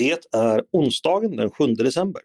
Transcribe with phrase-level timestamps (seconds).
[0.00, 2.22] Det är onsdagen den 7 december.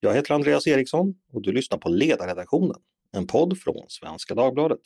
[0.00, 2.76] Jag heter Andreas Eriksson och du lyssnar på Ledarredaktionen,
[3.12, 4.80] en podd från Svenska Dagbladet.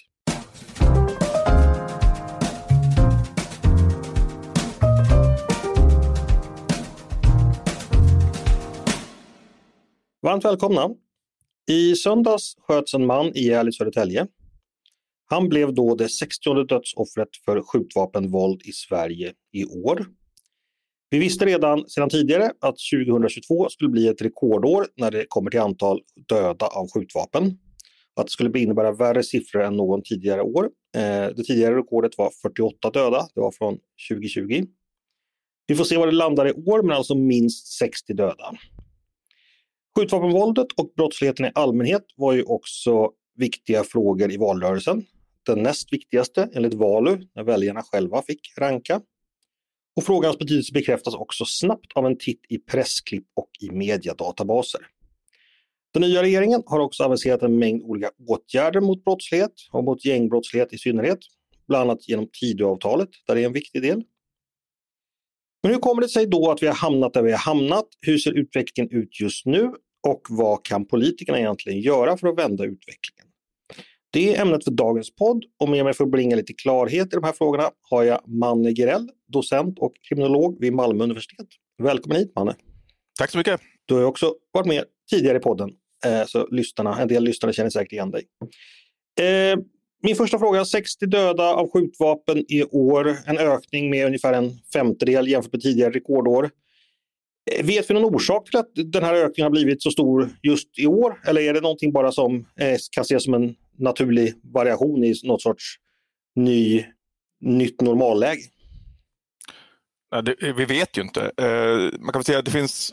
[10.23, 10.91] Varmt välkomna!
[11.71, 14.27] I söndags sköts en man ihjäl i Södertälje.
[15.27, 20.18] Han blev då det 60 dödsoffret för skjutvapenvåld i Sverige i år.
[21.11, 25.61] Vi visste redan sedan tidigare att 2022 skulle bli ett rekordår när det kommer till
[25.61, 27.59] antal döda av skjutvapen.
[28.17, 30.65] Att det skulle innebära värre siffror än någon tidigare år.
[30.97, 31.01] Eh,
[31.37, 33.79] det tidigare rekordet var 48 döda, det var från
[34.11, 34.67] 2020.
[35.67, 38.55] Vi får se vad det landar i år, men alltså minst 60 döda.
[39.97, 45.05] Skjutvapenvåldet och brottsligheten i allmänhet var ju också viktiga frågor i valrörelsen.
[45.47, 49.01] Den näst viktigaste enligt Valu, när väljarna själva fick ranka.
[49.99, 54.81] Och frågans betydelse bekräftas också snabbt av en titt i pressklipp och i mediadatabaser.
[55.95, 60.73] Den nya regeringen har också aviserat en mängd olika åtgärder mot brottslighet och mot gängbrottslighet
[60.73, 61.19] i synnerhet.
[61.69, 64.03] Bland annat genom Tidöavtalet, där det är en viktig del.
[65.63, 67.89] Men hur kommer det sig då att vi har hamnat där vi har hamnat?
[68.01, 69.73] Hur ser utvecklingen ut just nu?
[70.09, 73.28] Och vad kan politikerna egentligen göra för att vända utvecklingen?
[74.19, 77.17] Det är ämnet för dagens podd och med mig för att bringa lite klarhet i
[77.17, 81.47] de här frågorna har jag Manne Gerell, docent och kriminolog vid Malmö universitet.
[81.83, 82.55] Välkommen hit Manne!
[83.19, 83.61] Tack så mycket!
[83.85, 85.71] Du har också varit med tidigare i podden,
[86.07, 88.25] eh, så lyssnarna, en del lyssnare känner säkert igen dig.
[89.21, 89.59] Eh,
[90.03, 95.29] min första fråga, 60 döda av skjutvapen i år, en ökning med ungefär en femtedel
[95.29, 96.51] jämfört med tidigare rekordår.
[97.51, 100.79] Eh, vet vi någon orsak till att den här ökningen har blivit så stor just
[100.79, 101.21] i år?
[101.27, 102.47] Eller är det någonting bara som
[102.91, 105.65] kan ses som en naturlig variation i något sorts
[106.37, 106.85] ny,
[107.41, 108.43] nytt normalläge?
[110.13, 111.33] Nej, det, vi vet ju inte.
[111.37, 112.93] Eh, man kan säga att det finns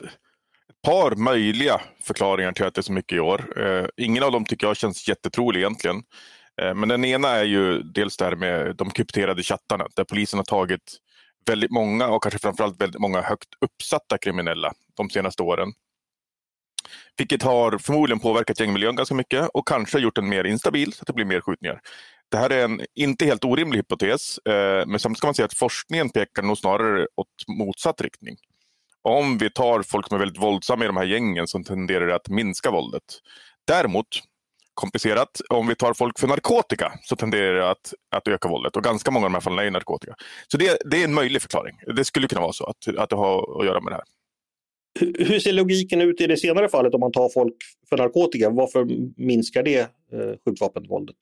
[0.69, 3.61] ett par möjliga förklaringar till att det är så mycket i år.
[3.65, 6.03] Eh, ingen av dem tycker jag känns jättetrolig egentligen.
[6.61, 10.39] Eh, men den ena är ju dels det här med de krypterade chattarna där polisen
[10.39, 10.97] har tagit
[11.45, 15.73] väldigt många och kanske framförallt väldigt många högt uppsatta kriminella de senaste åren.
[17.17, 21.07] Vilket har förmodligen påverkat gängmiljön ganska mycket och kanske gjort den mer instabil så att
[21.07, 21.81] det blir mer skjutningar.
[22.31, 25.57] Det här är en inte helt orimlig hypotes, eh, men samtidigt ska man säga att
[25.57, 28.35] forskningen pekar nog snarare åt motsatt riktning.
[29.01, 32.15] Om vi tar folk som är väldigt våldsamma i de här gängen så tenderar det
[32.15, 33.03] att minska våldet.
[33.67, 34.07] Däremot,
[34.73, 38.83] komplicerat, om vi tar folk för narkotika så tenderar det att, att öka våldet och
[38.83, 40.15] ganska många av de här fallen är narkotika.
[40.47, 41.79] Så det, det är en möjlig förklaring.
[41.95, 44.05] Det skulle kunna vara så att, att det har att göra med det här.
[44.99, 47.55] Hur ser logiken ut i det senare fallet om man tar folk
[47.89, 48.49] för narkotika?
[48.49, 48.87] Varför
[49.21, 49.87] minskar det eh,
[50.45, 51.15] skjutvapenvåldet?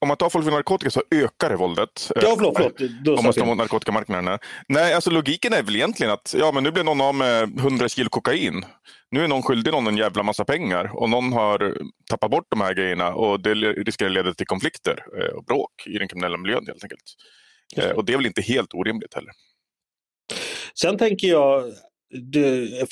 [0.00, 2.12] Om man tar folk för narkotika så ökar det våldet.
[2.14, 2.54] Ja, förlåt.
[2.56, 3.18] förlåt.
[3.18, 4.38] Om man står mot narkotikamarknaden.
[4.68, 7.88] Nej, alltså logiken är väl egentligen att ja, men nu blir någon av med 100
[7.88, 8.64] kilo kokain.
[9.10, 11.78] Nu är någon skyldig någon en jävla massa pengar och någon har
[12.10, 15.98] tappat bort de här grejerna och det riskerar leda till konflikter eh, och bråk i
[15.98, 17.02] den kriminella miljön helt enkelt.
[17.76, 19.32] Eh, och det är väl inte helt orimligt heller.
[20.74, 21.72] Sen tänker jag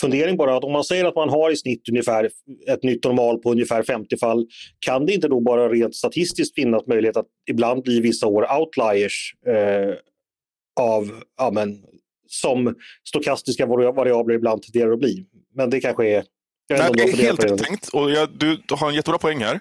[0.01, 2.31] fundering bara att om man säger att man har i snitt ungefär
[2.69, 4.47] ett nytt normal på ungefär 50 fall,
[4.79, 9.35] kan det inte då bara rent statistiskt finnas möjlighet att ibland bli vissa år outliers
[9.47, 9.95] eh,
[10.81, 11.83] av, ja, men,
[12.29, 12.75] som
[13.09, 15.27] stokastiska variabler ibland tenderar att bli?
[15.55, 16.25] Men det kanske är...
[16.71, 19.61] Nej, det är helt rätt tänkt och jag, du har en jättebra poäng här.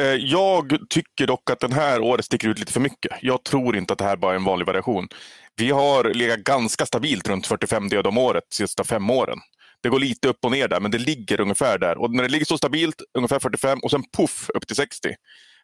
[0.00, 3.12] Eh, jag tycker dock att den här året sticker ut lite för mycket.
[3.20, 5.08] Jag tror inte att det här bara är en vanlig variation.
[5.56, 9.38] Vi har legat ganska stabilt runt 45 döda om året de sista fem åren.
[9.82, 11.98] Det går lite upp och ner där, men det ligger ungefär där.
[11.98, 15.14] Och när det ligger så stabilt, ungefär 45 och sen puff upp till 60.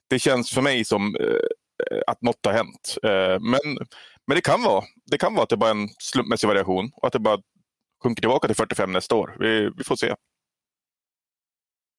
[0.09, 2.99] Det känns för mig som eh, att något har hänt.
[3.03, 3.77] Eh, men,
[4.27, 4.85] men det kan vara.
[5.11, 7.39] Det kan vara att det bara är en slumpmässig variation och att det bara
[8.03, 9.37] sjunker tillbaka till 45 nästa år.
[9.39, 10.15] Vi, vi får se.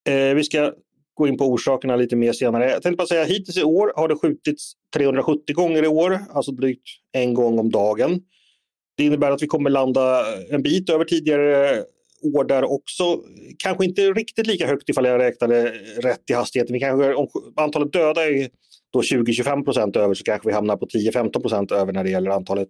[0.10, 0.74] Eh, vi ska
[1.14, 2.72] gå in på orsakerna lite mer senare.
[2.72, 6.52] Jag tänkte bara säga hittills i år har det skjutits 370 gånger i år, alltså
[6.52, 8.22] drygt en gång om dagen.
[8.98, 11.84] Det innebär att vi kommer landa en bit över tidigare
[12.24, 13.20] år där också.
[13.58, 16.74] Kanske inte riktigt lika högt ifall jag räknade rätt i hastigheten.
[16.74, 18.50] Vi kanske, om antalet döda är
[18.94, 22.32] då 20-25 procent över så kanske vi hamnar på 10-15 procent över när det gäller
[22.32, 22.70] antalet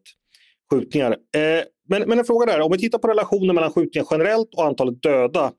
[0.71, 1.11] skjutningar.
[1.11, 4.65] Eh, men, men en fråga där, om vi tittar på relationen mellan skjutningar generellt och
[4.65, 5.51] antalet döda.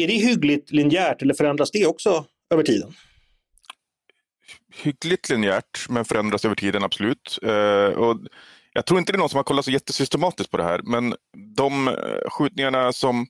[0.00, 2.92] Är det hyggligt linjärt eller förändras det också över tiden?
[4.74, 7.38] Hyggligt linjärt, men förändras över tiden absolut.
[7.42, 8.20] Eh, och
[8.72, 11.14] jag tror inte det är någon som har kollat så jättesystematiskt på det här, men
[11.56, 11.94] de eh,
[12.30, 13.26] skjutningarna som,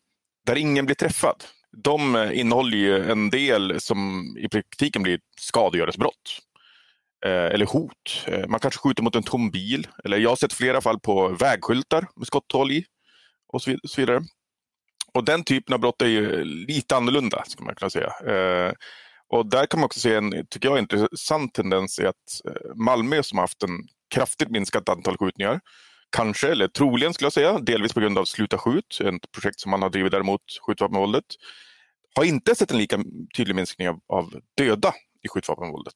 [0.46, 1.44] där ingen blir träffad,
[1.82, 6.42] de eh, innehåller ju en del som i praktiken blir skadegörelsebrott.
[7.26, 8.26] Eller hot.
[8.48, 9.86] Man kanske skjuter mot en tom bil.
[10.04, 12.84] Eller jag har sett flera fall på vägskyltar med skotthål i.
[13.48, 14.22] och så vidare.
[15.16, 18.12] Och den typen av brott är ju lite annorlunda, ska man kunna säga.
[18.26, 18.72] Eh,
[19.28, 23.22] och där kan man också se en, tycker jag, intressant tendens i att eh, Malmö
[23.22, 23.70] som har haft en
[24.14, 25.60] kraftigt minskat antal skjutningar,
[26.16, 29.70] kanske, eller troligen skulle jag säga, delvis på grund av Sluta skjut, ett projekt som
[29.70, 31.24] man har drivit däremot skjutvapenvåldet,
[32.16, 33.04] har inte sett en lika
[33.36, 35.94] tydlig minskning av, av döda i skjutvapenvåldet.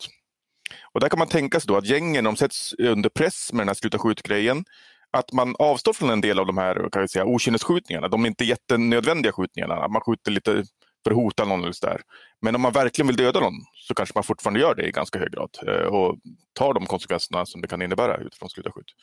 [0.93, 3.69] Och där kan man tänka sig då att gängen de sätts under press med den
[3.69, 4.65] här Sluta skjut-grejen
[5.12, 8.09] att man avstår från en del av de här kan jag säga, okynnesskjutningarna.
[8.09, 9.89] De är inte jättenödvändiga skjutningarna.
[9.89, 10.65] Man skjuter lite
[11.05, 11.62] för att hota någon.
[11.62, 12.01] Just där.
[12.43, 15.19] Men om man verkligen vill döda någon så kanske man fortfarande gör det i ganska
[15.19, 16.17] hög grad eh, och
[16.53, 18.75] tar de konsekvenserna som det kan innebära utifrån skjutarskjut.
[18.75, 18.95] skjut.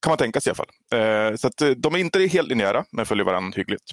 [0.00, 1.30] Kan man tänka sig i alla fall.
[1.30, 3.92] Eh, så att eh, de är inte helt linjära, men följer varandra hyggligt.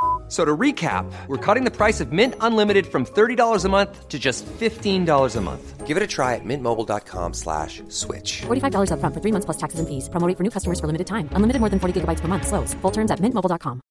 [0.31, 4.17] So to recap, we're cutting the price of Mint Unlimited from $30 a month to
[4.17, 5.85] just $15 a month.
[5.85, 8.43] Give it a try at mintmobile.com slash switch.
[8.43, 10.07] $45 up front for three months plus taxes and fees.
[10.07, 11.27] Promoting for new customers for limited time.
[11.35, 12.47] Unlimited more than 40 gigabytes per month.
[12.47, 12.73] Slows.
[12.75, 13.81] Full terms at mintmobile.com.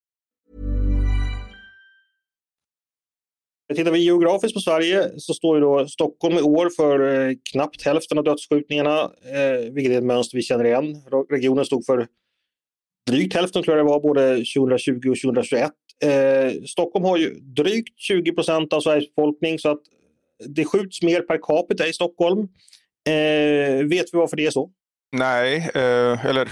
[3.75, 7.83] Tittar vi geografiskt på Sverige så står ju då Stockholm i år för eh, knappt
[7.83, 10.97] hälften av dödsskjutningarna, eh, vilket är ett mönster vi känner igen.
[11.31, 12.07] Regionen stod för
[13.11, 15.73] drygt hälften tror jag det var både 2020 och 2021.
[16.03, 19.81] Eh, Stockholm har ju drygt 20 procent av Sveriges befolkning så att
[20.47, 22.49] det skjuts mer per capita i Stockholm.
[23.07, 24.71] Eh, vet vi varför det är så?
[25.13, 26.49] Nej, eh, eller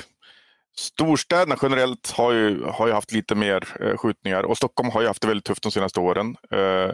[0.76, 5.06] storstäderna generellt har ju, har ju haft lite mer eh, skjutningar och Stockholm har ju
[5.06, 6.36] haft det väldigt tufft de senaste åren.
[6.50, 6.92] Eh,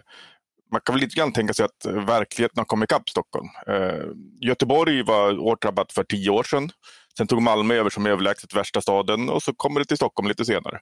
[0.73, 3.49] man kan väl lite grann tänka sig att verkligheten har kommit ikapp Stockholm.
[3.67, 4.05] Eh,
[4.41, 6.71] Göteborg var hårt drabbat för tio år sedan.
[7.17, 10.45] Sen tog Malmö över som överlägset värsta staden och så kommer det till Stockholm lite
[10.45, 10.81] senare.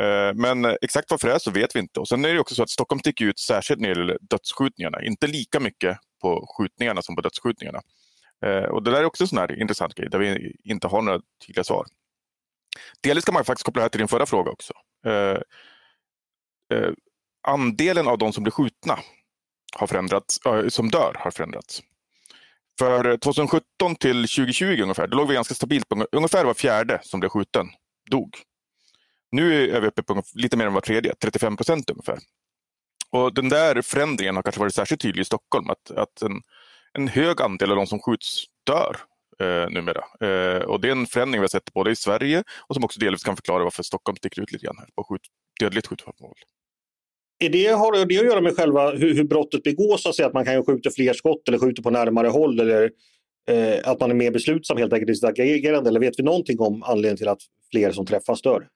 [0.00, 2.00] Eh, men exakt varför det är så vet vi inte.
[2.00, 5.02] Och sen är det också så att Stockholm sticker ut särskilt när det gäller dödsskjutningarna.
[5.02, 7.80] Inte lika mycket på skjutningarna som på dödsskjutningarna.
[8.44, 11.02] Eh, och det där är också en sån här intressant grej där vi inte har
[11.02, 11.86] några tydliga svar.
[13.02, 14.72] Delvis kan man faktiskt koppla det här till din förra fråga också.
[15.06, 15.38] Eh,
[17.48, 18.98] andelen av de som blir skjutna
[19.76, 21.82] har förändrats, som dör har förändrats.
[22.78, 27.20] För 2017 till 2020 ungefär, då låg vi ganska stabilt på ungefär var fjärde som
[27.20, 27.66] blev skjuten
[28.10, 28.38] dog.
[29.30, 32.18] Nu är vi uppe på lite mer än var tredje, 35 procent ungefär.
[33.10, 36.42] Och den där förändringen har kanske varit särskilt tydlig i Stockholm, att, att en,
[36.92, 38.96] en hög andel av de som skjuts dör
[39.40, 40.04] eh, numera.
[40.20, 43.00] Eh, och det är en förändring vi har sett både i Sverige och som också
[43.00, 45.22] delvis kan förklara varför Stockholm sticker ut lite grann här på skjut,
[45.60, 46.38] dödligt skjutvapenvåld.
[47.38, 50.02] Är det, har det att göra med själva hur, hur brottet begås?
[50.02, 52.60] Så att, säga, att man kan skjuta fler skott eller skjuta på närmare håll?
[52.60, 52.90] Eller
[53.50, 55.88] eh, att man är mer beslutsam helt enkelt i sitt agerande?
[55.90, 57.40] Eller vet vi någonting om anledningen till att
[57.70, 58.68] fler som träffas dör?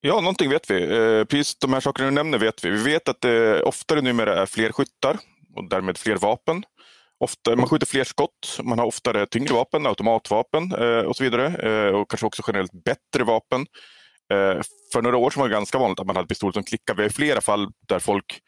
[0.00, 0.82] Ja, någonting vet vi.
[0.82, 2.70] Eh, precis de här sakerna du nämner vet vi.
[2.70, 5.18] Vi vet att det oftare numera är fler skyttar
[5.56, 6.64] och därmed fler vapen.
[7.24, 11.46] Ofta, man skjuter fler skott, man har oftare tyngre vapen, automatvapen eh, och så vidare.
[11.46, 13.60] Eh, och kanske också generellt bättre vapen.
[14.32, 14.60] Eh,
[14.92, 16.96] för några år sedan var det ganska vanligt att man hade pistoler som klickade.
[16.96, 18.40] Vi har flera fall där folk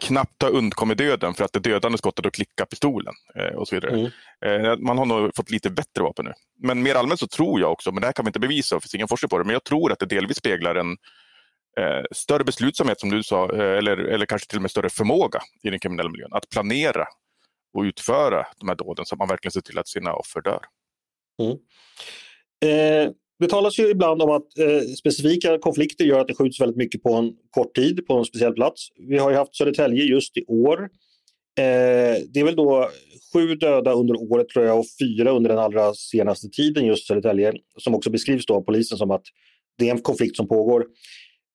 [0.00, 3.14] knappt har undkommit döden för att det dödande skottet har klickat pistolen.
[3.34, 3.90] Eh, och så vidare.
[3.90, 4.64] Mm.
[4.64, 6.32] Eh, man har nog fått lite bättre vapen nu.
[6.58, 8.80] Men mer allmänt så tror jag också, men det här kan vi inte bevisa, det
[8.80, 10.90] finns ingen forskning på det, men jag tror att det delvis speglar en
[11.80, 15.40] eh, större beslutsamhet som du sa, eh, eller, eller kanske till och med större förmåga
[15.62, 16.32] i den kriminella miljön.
[16.32, 17.06] Att planera
[17.74, 20.60] och utföra de här dåden så att man verkligen ser till att sina offer dör.
[21.42, 21.56] Mm.
[22.64, 26.76] Eh, det talas ju ibland om att eh, specifika konflikter gör att det skjuts väldigt
[26.76, 28.88] mycket på en kort tid på en speciell plats.
[29.08, 30.82] Vi har ju haft Södertälje just i år.
[31.58, 32.88] Eh, det är väl då
[33.32, 37.52] sju döda under året tror jag och fyra under den allra senaste tiden just Södertälje
[37.78, 39.24] som också beskrivs då av polisen som att
[39.78, 40.86] det är en konflikt som pågår.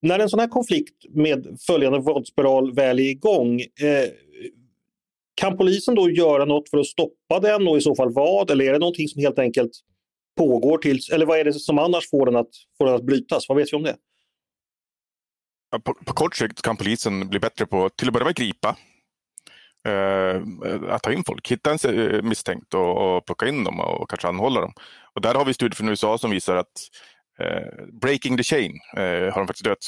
[0.02, 4.08] När en sån här konflikt med följande våldsspiral väl är igång eh,
[5.34, 8.50] kan polisen då göra något för att stoppa den och i så fall vad?
[8.50, 9.72] Eller är det någonting som helt enkelt
[10.36, 13.48] pågår tills, eller vad är det som annars får den att, får den att brytas?
[13.48, 13.96] Vad vet vi om det?
[15.84, 18.76] På, på kort sikt kan polisen bli bättre på till att börja med gripa.
[19.88, 20.42] Eh,
[20.88, 24.28] att ta in folk, hitta en eh, misstänkt och, och, plocka in dem och kanske
[24.28, 24.72] anhålla dem.
[25.14, 26.88] Och där har vi studier från USA som visar att
[27.38, 29.86] eh, breaking the chain eh, har de faktiskt döpt,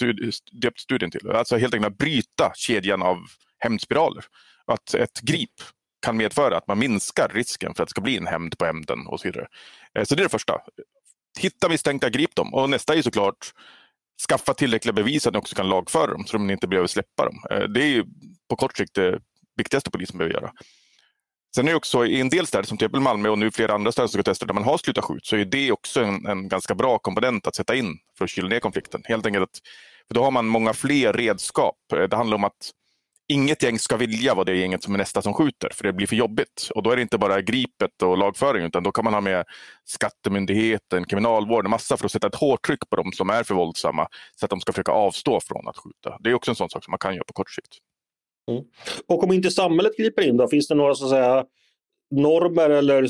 [0.63, 1.31] döpt studien till.
[1.31, 3.19] Alltså helt enkelt att bryta kedjan av
[3.59, 4.25] hämndspiraler.
[4.67, 5.51] Att ett grip
[6.05, 9.07] kan medföra att man minskar risken för att det ska bli en hämnd på hämnden
[9.07, 9.47] och så vidare.
[9.99, 10.61] Eh, så det är det första.
[11.41, 12.55] Hitta misstänkta, grip dem.
[12.55, 13.53] Och nästa är såklart
[14.29, 16.89] skaffa tillräckliga bevis så att ni också kan lagföra dem så att ni inte behöver
[16.89, 17.45] släppa dem.
[17.51, 18.05] Eh, det är
[18.49, 19.21] på kort sikt det
[19.57, 20.53] viktigaste polisen behöver göra.
[21.55, 23.75] Sen är det också i en del städer, som till exempel Malmö och nu flera
[23.75, 26.27] andra städer som ska testa, där man har slutat skjut, så är det också en,
[26.27, 29.03] en ganska bra komponent att sätta in för att kyla ner konflikten.
[29.05, 29.61] Helt enkelt att,
[30.09, 31.77] för då har man många fler redskap.
[31.93, 32.71] Eh, det handlar om att
[33.28, 36.07] inget gäng ska vilja vara det gänget som är nästa som skjuter, för det blir
[36.07, 36.71] för jobbigt.
[36.75, 39.45] Och då är det inte bara gripet och lagföring, utan då kan man ha med
[39.85, 44.09] Skattemyndigheten, Kriminalvården, massa för att sätta ett hårt tryck på dem som är för våldsamma,
[44.37, 46.19] så att de ska försöka avstå från att skjuta.
[46.21, 47.78] Det är också en sån sak som man kan göra på kort sikt.
[48.50, 48.64] Mm.
[49.09, 51.45] Och om inte samhället griper in då, finns det några så att säga
[52.16, 53.06] normer eller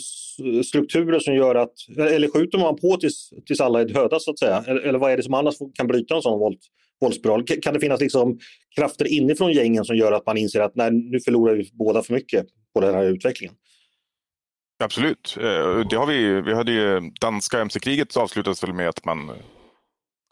[0.63, 4.39] strukturer som gör att, eller skjuter man på tills, tills alla är döda så att
[4.39, 4.65] säga?
[4.67, 6.59] Eller, eller vad är det som annars kan bryta en sån våld,
[7.01, 7.45] våldsspiral?
[7.63, 8.39] Kan det finnas liksom
[8.77, 12.15] krafter inifrån gängen som gör att man inser att nej, nu förlorar vi båda för
[12.15, 13.55] mycket på den här utvecklingen?
[14.85, 15.37] Absolut.
[15.41, 19.35] Eh, det har vi, vi hade ju danska mc-kriget avslutades väl med att man eh,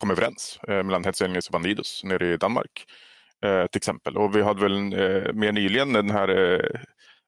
[0.01, 2.85] kom överens eh, mellan Hetsenius och Bandidos nere i Danmark.
[3.71, 4.17] Till exempel.
[4.17, 4.79] Och vi hade väl
[5.35, 6.29] mer nyligen den här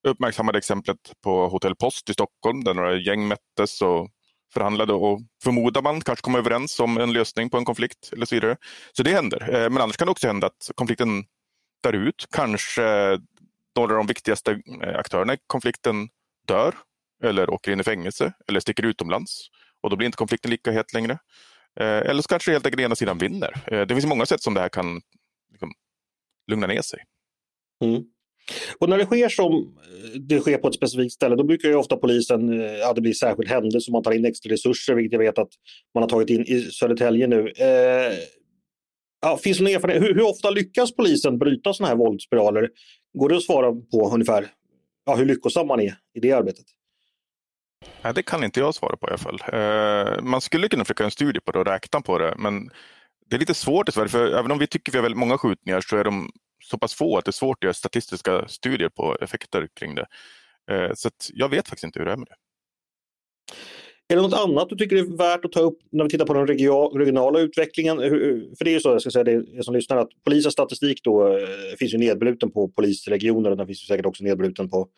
[0.04, 4.10] uppmärksammade exemplet på Hotell Post i Stockholm där några gäng mättes och
[4.54, 8.34] förhandlade och förmodar man kanske kom överens om en lösning på en konflikt eller så
[8.34, 8.56] vidare.
[8.92, 9.54] Så det händer.
[9.54, 11.24] Eh, men annars kan det också hända att konflikten
[11.82, 12.26] dör ut.
[12.32, 12.82] Kanske
[13.76, 16.08] några av de viktigaste eh, aktörerna i konflikten
[16.48, 16.74] dör
[17.22, 19.48] eller åker in i fängelse eller sticker utomlands.
[19.82, 21.18] Och då blir inte konflikten lika het längre.
[21.80, 23.84] Eh, eller så kanske helt enkelt ena sidan vinner.
[23.86, 25.00] Det finns många sätt som det här kan
[25.50, 25.72] liksom,
[26.50, 26.98] lugna ner sig.
[27.84, 28.02] Mm.
[28.78, 31.74] Och när det sker som eh, det sker på ett specifikt ställe, då brukar ju
[31.74, 35.18] ofta polisen, eh, ja, det blir särskild händelse, man tar in extra resurser, vilket jag
[35.18, 35.50] vet att
[35.94, 37.52] man har tagit in i Södertälje nu.
[37.56, 38.12] Eh,
[39.22, 40.02] ja, finns det erfarenhet?
[40.02, 42.70] Hur, hur, ofta lyckas polisen bryta sådana här våldsspiraler?
[43.18, 44.46] Går det att svara på ungefär
[45.06, 46.64] ja, hur lyckosam man är i det arbetet?
[48.02, 49.40] Nej, det kan inte jag svara på i alla fall.
[49.52, 52.70] Eh, man skulle kunna försöka en studie på det och räkna på det, men
[53.26, 55.38] det är lite svårt i Sverige, för även om vi tycker vi har väldigt många
[55.38, 56.30] skjutningar så är de
[56.64, 60.06] så pass få att det är svårt att göra statistiska studier på effekter kring det.
[60.70, 62.36] Eh, så jag vet faktiskt inte hur det är med det.
[64.08, 66.34] Är det något annat du tycker är värt att ta upp när vi tittar på
[66.34, 66.46] den
[66.98, 67.98] regionala utvecklingen?
[68.58, 71.28] För det är ju så, jag ska säga det som lyssnar, att polisens statistik då
[71.28, 71.46] eh,
[71.78, 74.88] finns ju nedbruten på polisregioner och den finns ju säkert också nedbruten på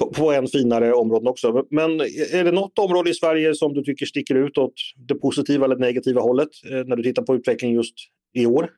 [0.00, 1.66] på, på än finare områden också.
[1.70, 2.00] Men
[2.32, 4.74] är det något område i Sverige som du tycker sticker ut åt
[5.08, 7.94] det positiva eller negativa hållet eh, när du tittar på utvecklingen just
[8.34, 8.70] i år?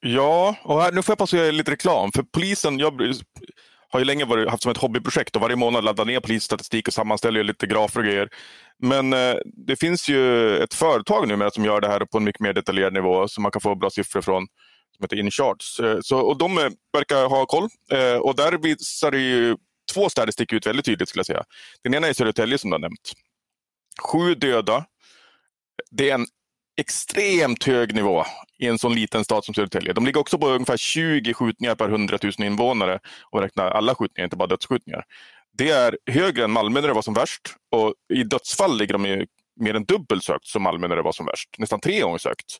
[0.00, 2.12] Ja, och här, nu får jag passa göra lite reklam.
[2.12, 3.02] För polisen, jag
[3.90, 6.94] har ju länge varit, haft som ett hobbyprojekt och varje månad laddar ner polisstatistik och
[6.94, 8.28] sammanställer lite grafer och grejer.
[8.78, 9.34] Men eh,
[9.66, 12.92] det finns ju ett företag numera som gör det här på en mycket mer detaljerad
[12.92, 14.46] nivå som man kan få bra siffror från
[14.96, 15.80] som heter InCharts.
[15.80, 17.68] Eh, så, och de eh, verkar ha koll.
[17.92, 19.56] Eh, och där visar det ju
[19.94, 21.44] två städer sticker ut väldigt tydligt skulle jag säga.
[21.82, 23.12] Den ena är Södertälje som du har nämnt.
[24.02, 24.84] Sju döda.
[25.90, 26.26] Det är en
[26.78, 28.24] extremt hög nivå
[28.58, 29.92] i en sån liten stad som Södertälje.
[29.92, 32.98] De ligger också på ungefär 20 skjutningar per 100 000 invånare
[33.30, 35.04] och räknar alla skjutningar, inte bara dödsskjutningar.
[35.52, 39.26] Det är högre än Malmö när det var som värst och i dödsfall ligger de
[39.60, 41.48] mer än dubbelt sökt som Malmö när det var som värst.
[41.58, 42.58] Nästan tre gånger sökt.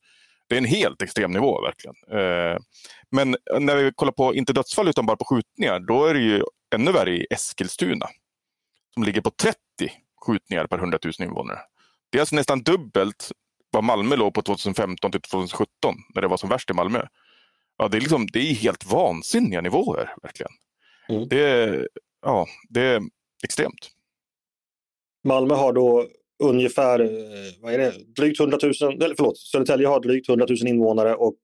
[0.49, 1.95] Det är en helt extrem nivå verkligen.
[2.11, 2.59] Eh,
[3.11, 6.43] men när vi kollar på, inte dödsfall utan bara på skjutningar, då är det ju
[6.75, 8.07] ännu värre i Eskilstuna.
[8.95, 9.57] Som ligger på 30
[10.27, 11.59] skjutningar per 100 000 invånare.
[12.11, 13.33] Det är alltså nästan dubbelt
[13.71, 17.03] vad Malmö låg på 2015 till 2017 när det var som värst i Malmö.
[17.79, 20.53] Ja, det, är liksom, det är helt vansinniga nivåer verkligen.
[21.09, 21.29] Mm.
[21.29, 21.87] Det,
[22.23, 23.03] ja, det är
[23.45, 23.91] extremt.
[25.25, 26.07] Malmö har då
[26.43, 27.09] ungefär eh,
[27.61, 28.73] vad är det, drygt 100 000,
[29.03, 31.39] eller förlåt, Södertälje har drygt 100 000 invånare och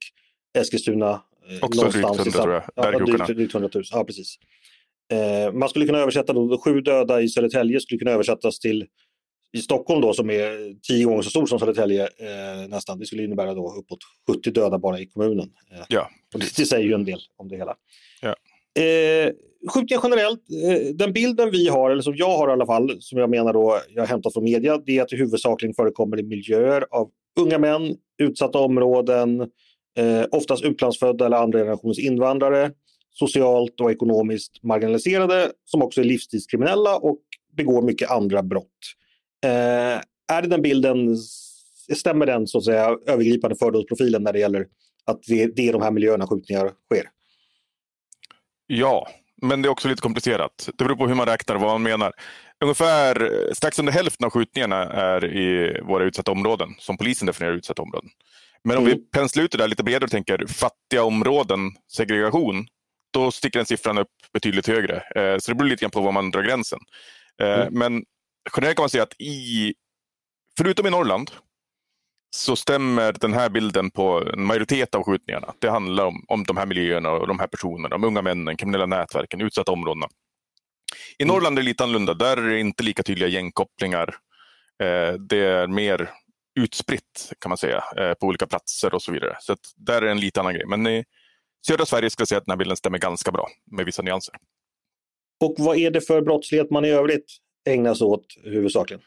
[0.58, 2.92] Eskilstuna eh, Också någonstans drygt 100 tror jag.
[2.92, 4.38] Ja, drygt, drygt 100 000, ja precis.
[5.12, 8.86] Eh, man skulle kunna översätta då, sju döda i Södertälje skulle kunna översättas till
[9.54, 12.98] i Stockholm då som är tio gånger så stor som Södertälje eh, nästan.
[12.98, 13.98] Det skulle innebära då uppåt
[14.30, 15.50] 70 döda bara i kommunen.
[15.72, 16.10] Eh, ja.
[16.34, 17.74] Och det, det säger ju en del om det hela.
[18.22, 18.34] Ja.
[18.82, 19.32] Eh,
[19.68, 23.18] skjutningar generellt, eh, den bilden vi har, eller som jag har i alla fall, som
[23.18, 26.22] jag menar då jag har hämtat från media, det är att det huvudsakligen förekommer i
[26.22, 29.40] miljöer av unga män, utsatta områden,
[29.98, 32.70] eh, oftast utlandsfödda eller andra generationens invandrare
[33.14, 37.18] socialt och ekonomiskt marginaliserade som också är livstidskriminella och
[37.56, 38.94] begår mycket andra brott.
[39.44, 40.00] Eh,
[40.32, 41.16] är det den bilden,
[41.96, 44.66] stämmer den så att säga övergripande fördomsprofilen när det gäller
[45.04, 47.08] att det, det är de här miljöerna skjutningar sker?
[48.66, 49.08] Ja,
[49.42, 50.68] men det är också lite komplicerat.
[50.74, 52.12] Det beror på hur man räknar och vad man menar.
[52.64, 57.82] Ungefär strax under hälften av skjutningarna är i våra utsatta områden, som polisen definierar utsatta
[57.82, 58.10] områden.
[58.64, 58.98] Men om mm.
[58.98, 61.60] vi penslar ut det där lite bredare och tänker fattiga områden,
[61.92, 62.66] segregation,
[63.12, 64.96] då sticker den siffran upp betydligt högre.
[64.96, 66.78] Eh, så det beror lite grann på var man drar gränsen.
[67.42, 67.78] Eh, mm.
[67.78, 68.04] Men
[68.56, 69.74] generellt kan man säga att i,
[70.58, 71.30] förutom i Norrland,
[72.36, 75.54] så stämmer den här bilden på en majoritet av skjutningarna.
[75.58, 78.86] Det handlar om, om de här miljöerna och de här personerna, de unga männen, kriminella
[78.86, 80.08] nätverken, utsatta områdena.
[81.18, 82.14] I Norrland är det lite annorlunda.
[82.14, 84.16] Där är det inte lika tydliga gängkopplingar.
[84.82, 86.10] Eh, det är mer
[86.60, 89.36] utspritt kan man säga eh, på olika platser och så vidare.
[89.40, 90.66] Så där är det en lite annan grej.
[90.66, 91.04] Men i
[91.66, 94.34] södra Sverige ska jag säga att den här bilden stämmer ganska bra med vissa nyanser.
[95.44, 97.26] Och vad är det för brottslighet man i övrigt
[97.64, 99.02] ägnas åt huvudsakligen?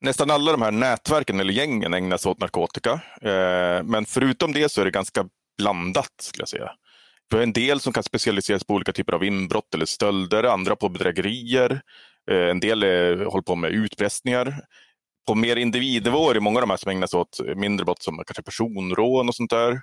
[0.00, 2.92] Nästan alla de här nätverken eller gängen ägnar sig åt narkotika.
[3.22, 5.28] Eh, men förutom det så är det ganska
[5.58, 6.70] blandat skulle jag säga.
[7.30, 10.76] Vi har en del som kan specialiseras på olika typer av inbrott eller stölder, andra
[10.76, 11.80] på bedrägerier.
[12.30, 14.60] Eh, en del är, håller på med utpressningar.
[15.26, 18.02] På mer individnivå är det många av de här som ägnar sig åt mindre brott
[18.02, 19.80] som kanske personrån och sånt där.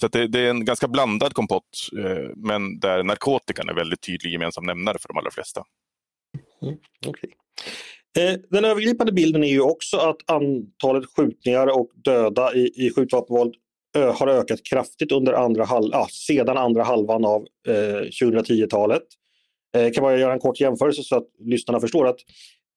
[0.00, 4.32] Så det, det, är en ganska blandad kompott, eh, men där narkotikan är väldigt tydlig
[4.32, 5.62] gemensam nämnare för de allra flesta.
[6.62, 7.30] Mm, okay.
[8.18, 13.54] Eh, den övergripande bilden är ju också att antalet skjutningar och döda i, i skjutvapenvåld
[14.14, 19.02] har ökat kraftigt under andra halv, ah, sedan andra halvan av eh, 2010-talet.
[19.76, 22.18] Eh, kan bara göra en kort jämförelse så att lyssnarna förstår att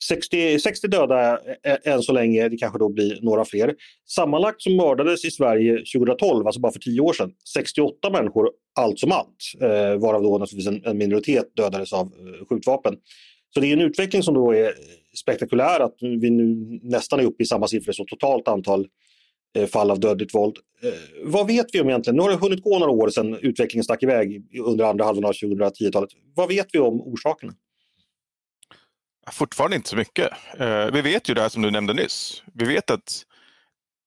[0.07, 1.39] 60, 60 döda
[1.83, 3.75] än så länge, det kanske då blir några fler.
[4.09, 8.99] Sammanlagt som mördades i Sverige 2012, alltså bara för tio år sedan, 68 människor allt
[8.99, 12.95] som allt, eh, varav då naturligtvis en, en minoritet dödades av eh, skjutvapen.
[13.53, 14.73] Så det är en utveckling som då är
[15.15, 18.87] spektakulär, att vi nu nästan är uppe i samma siffror som totalt antal
[19.57, 20.57] eh, fall av dödligt våld.
[20.83, 20.93] Eh,
[21.23, 22.15] vad vet vi om egentligen?
[22.15, 25.31] Nu har det hunnit gå några år sedan utvecklingen stack iväg under andra halvan av
[25.31, 26.09] 2010-talet.
[26.35, 27.53] Vad vet vi om orsakerna?
[29.31, 30.29] Fortfarande inte så mycket.
[30.59, 32.43] Eh, vi vet ju det här som du nämnde nyss.
[32.53, 33.23] Vi vet att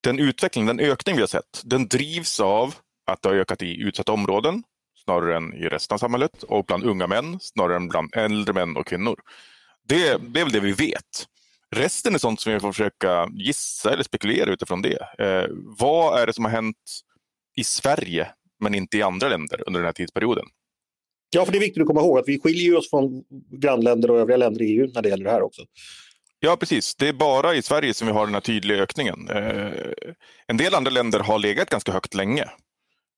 [0.03, 2.75] den utveckling, den ökning vi har sett, den drivs av
[3.07, 4.63] att det har ökat i utsatta områden
[5.07, 8.77] snarare än i resten av samhället och bland unga män snarare än bland äldre män
[8.77, 9.21] och kvinnor.
[9.89, 11.27] Det, det är väl det vi vet.
[11.75, 14.99] Resten är sånt som vi får försöka gissa eller spekulera utifrån det.
[15.19, 16.77] Eh, vad är det som har hänt
[17.57, 18.29] i Sverige
[18.61, 20.45] men inte i andra länder under den här tidsperioden?
[21.31, 24.19] Ja, för det är viktigt att komma ihåg att vi skiljer oss från grannländer och
[24.19, 25.63] övriga länder i EU när det gäller det här också.
[26.41, 26.95] Ja, precis.
[26.95, 29.29] Det är bara i Sverige som vi har den här tydliga ökningen.
[29.29, 29.73] Eh,
[30.47, 32.45] en del andra länder har legat ganska högt länge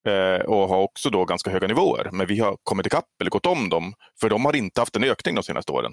[0.07, 2.09] Eh, och har också då ganska höga nivåer.
[2.13, 5.05] Men vi har kommit ikapp eller gått om dem, för de har inte haft en
[5.05, 5.93] ökning de senaste åren.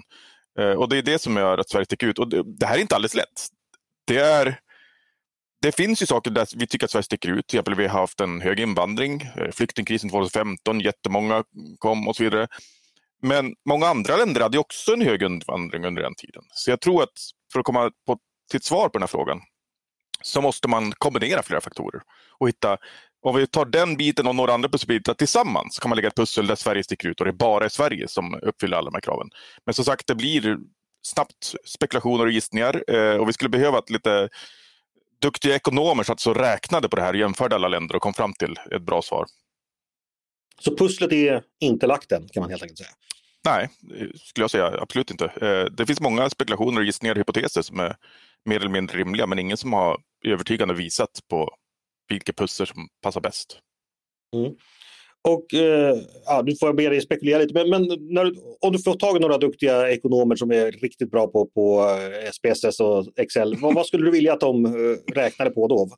[0.58, 2.18] Eh, och det är det som gör att Sverige sticker ut.
[2.18, 3.48] Och det, det här är inte alldeles lätt.
[4.06, 4.60] Det är
[5.62, 7.46] det finns ju saker där vi tycker att Sverige sticker ut.
[7.46, 11.44] Till exempel vi har haft en hög invandring, eh, flyktingkrisen 2015, jättemånga
[11.78, 12.48] kom och så vidare.
[13.22, 16.42] Men många andra länder hade också en hög invandring under den tiden.
[16.50, 17.18] Så jag tror att
[17.52, 18.18] för att komma på,
[18.50, 19.40] till ett svar på den här frågan
[20.22, 22.02] så måste man kombinera flera faktorer
[22.38, 22.78] och hitta
[23.28, 26.46] om vi tar den biten och några andra pusselbitar tillsammans kan man lägga ett pussel
[26.46, 29.30] där Sverige sticker ut och det bara är Sverige som uppfyller alla de här kraven.
[29.64, 30.56] Men som sagt, det blir
[31.02, 34.28] snabbt spekulationer och gissningar eh, och vi skulle behöva ett lite
[35.22, 38.32] duktiga ekonomer satt så räknade på det här och jämförde alla länder och kom fram
[38.32, 39.26] till ett bra svar.
[40.60, 42.90] Så pusslet är inte lagt än kan man helt enkelt säga?
[43.44, 43.68] Nej,
[44.14, 45.24] skulle jag säga absolut inte.
[45.24, 47.96] Eh, det finns många spekulationer, gissningar och hypoteser som är
[48.44, 51.56] mer eller mindre rimliga men ingen som har övertygande visat på
[52.08, 53.58] vilka pussel som passar bäst.
[54.34, 54.52] Mm.
[55.28, 58.94] Och eh, ja, du får be dig spekulera lite, men, men när, om du får
[58.94, 63.56] tag i några duktiga ekonomer som är riktigt bra på, på eh, SPSS och Excel,
[63.56, 65.88] vad, vad skulle du vilja att de eh, räknade på då?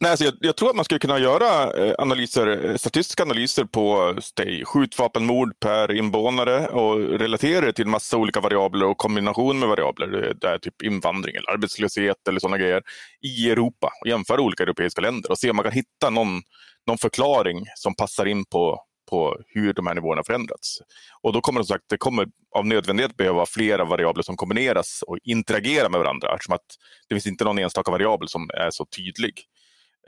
[0.00, 3.64] Nej, alltså jag, jag, tror att man skulle kunna göra eh, analyser, eh, statistiska analyser
[3.64, 9.68] på stay, skjutvapenmord per invånare och relatera det till massa olika variabler och kombination med
[9.68, 12.82] variabler, eh, där typ invandring eller arbetslöshet eller sådana grejer
[13.22, 16.42] i Europa och jämföra olika europeiska länder och se om man kan hitta någon
[16.86, 20.78] någon förklaring som passar in på, på hur de här nivåerna förändrats.
[21.22, 25.18] Och då kommer det, sagt, det kommer av nödvändighet behöva flera variabler som kombineras och
[25.24, 26.66] interagerar med varandra eftersom att
[27.08, 29.44] det finns inte någon enstaka variabel som är så tydlig.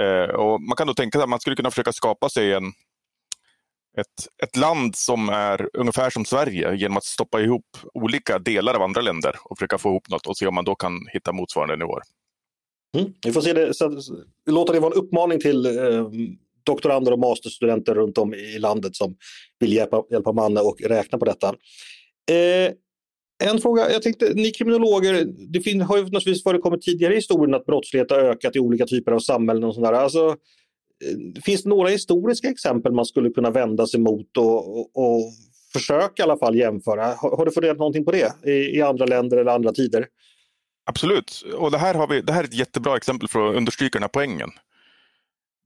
[0.02, 2.66] Eh, och man kan då tänka sig att man skulle kunna försöka skapa sig en,
[3.98, 8.82] ett, ett land som är ungefär som Sverige genom att stoppa ihop olika delar av
[8.82, 11.76] andra länder och försöka få ihop något och se om man då kan hitta motsvarande
[11.76, 12.02] nivåer.
[12.96, 13.12] Mm.
[13.26, 14.02] Vi får se det, så,
[14.46, 16.08] låta det vara en uppmaning till eh,
[16.64, 19.16] doktorander och masterstudenter runt om i landet som
[19.58, 21.48] vill hjälpa, hjälpa Manne och räkna på detta.
[22.30, 22.72] Eh,
[23.38, 27.54] en fråga, jag tänkte, ni kriminologer, det fin, har ju naturligtvis förekommit tidigare i historien
[27.54, 29.92] att brottslighet har ökat i olika typer av samhällen och sådär.
[29.92, 30.28] Alltså,
[31.04, 35.32] eh, finns det några historiska exempel man skulle kunna vända sig mot och, och, och
[35.72, 37.04] försöka i alla fall jämföra?
[37.04, 40.06] Har, har du funderat någonting på det i, i, andra länder eller andra tider?
[40.86, 43.98] Absolut, och det här, har vi, det här är ett jättebra exempel för att understryka
[43.98, 44.50] den här poängen.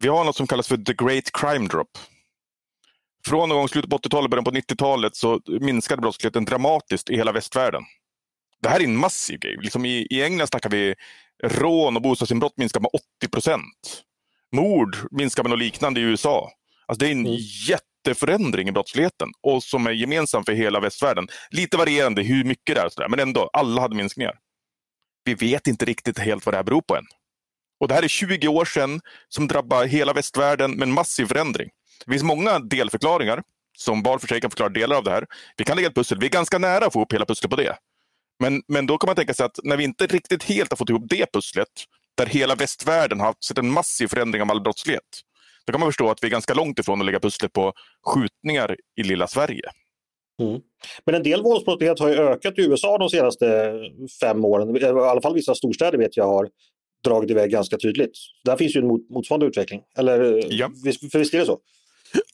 [0.03, 1.99] Vi har något som kallas för the great crime drop.
[3.27, 7.33] Från någon gång slutet på 80-talet, början på 90-talet så minskade brottsligheten dramatiskt i hela
[7.33, 7.83] västvärlden.
[8.63, 9.57] Det här är en massiv grej.
[9.61, 10.95] Liksom i, I England snackar vi
[11.45, 14.03] rån och bostadsinbrott minskar med 80 procent.
[14.53, 16.51] Mord minskar med något liknande i USA.
[16.87, 17.39] Alltså det är en mm.
[17.69, 21.29] jätteförändring i brottsligheten och som är gemensam för hela västvärlden.
[21.51, 24.39] Lite varierande hur mycket det är, sådär, men ändå, alla hade minskningar.
[25.25, 27.07] Vi vet inte riktigt helt vad det här beror på än.
[27.81, 31.71] Och det här är 20 år sedan som drabbar hela västvärlden med en massiv förändring.
[32.07, 33.43] Det finns många delförklaringar
[33.79, 35.27] som var för sig kan förklara delar av det här.
[35.57, 36.19] Vi kan lägga ett pussel.
[36.21, 37.77] Vi är ganska nära att få ihop hela pusslet på det.
[38.41, 40.91] Men, men då kan man tänka sig att när vi inte riktigt helt har fått
[40.91, 41.69] ihop det pusslet,
[42.15, 45.03] där hela västvärlden har sett en massiv förändring av all brottslighet,
[45.67, 47.73] då kan man förstå att vi är ganska långt ifrån att lägga pusslet på
[48.07, 49.71] skjutningar i lilla Sverige.
[50.41, 50.61] Mm.
[51.07, 53.75] Men en del våldsbrottslighet har ju ökat i USA de senaste
[54.21, 54.77] fem åren.
[54.77, 56.49] I alla fall vissa storstäder vet jag har
[57.05, 58.13] dragit iväg ganska tydligt.
[58.45, 59.83] Där finns ju en motsvarande utveckling.
[59.97, 60.71] Eller ja.
[61.13, 61.59] för visst är det så?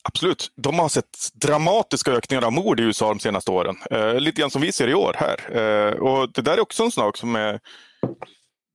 [0.03, 0.53] Absolut.
[0.57, 3.77] De har sett dramatiska ökningar av mord i USA de senaste åren.
[3.91, 5.57] Eh, lite grann som vi ser i år här.
[5.57, 7.61] Eh, och Det där är också en sak som är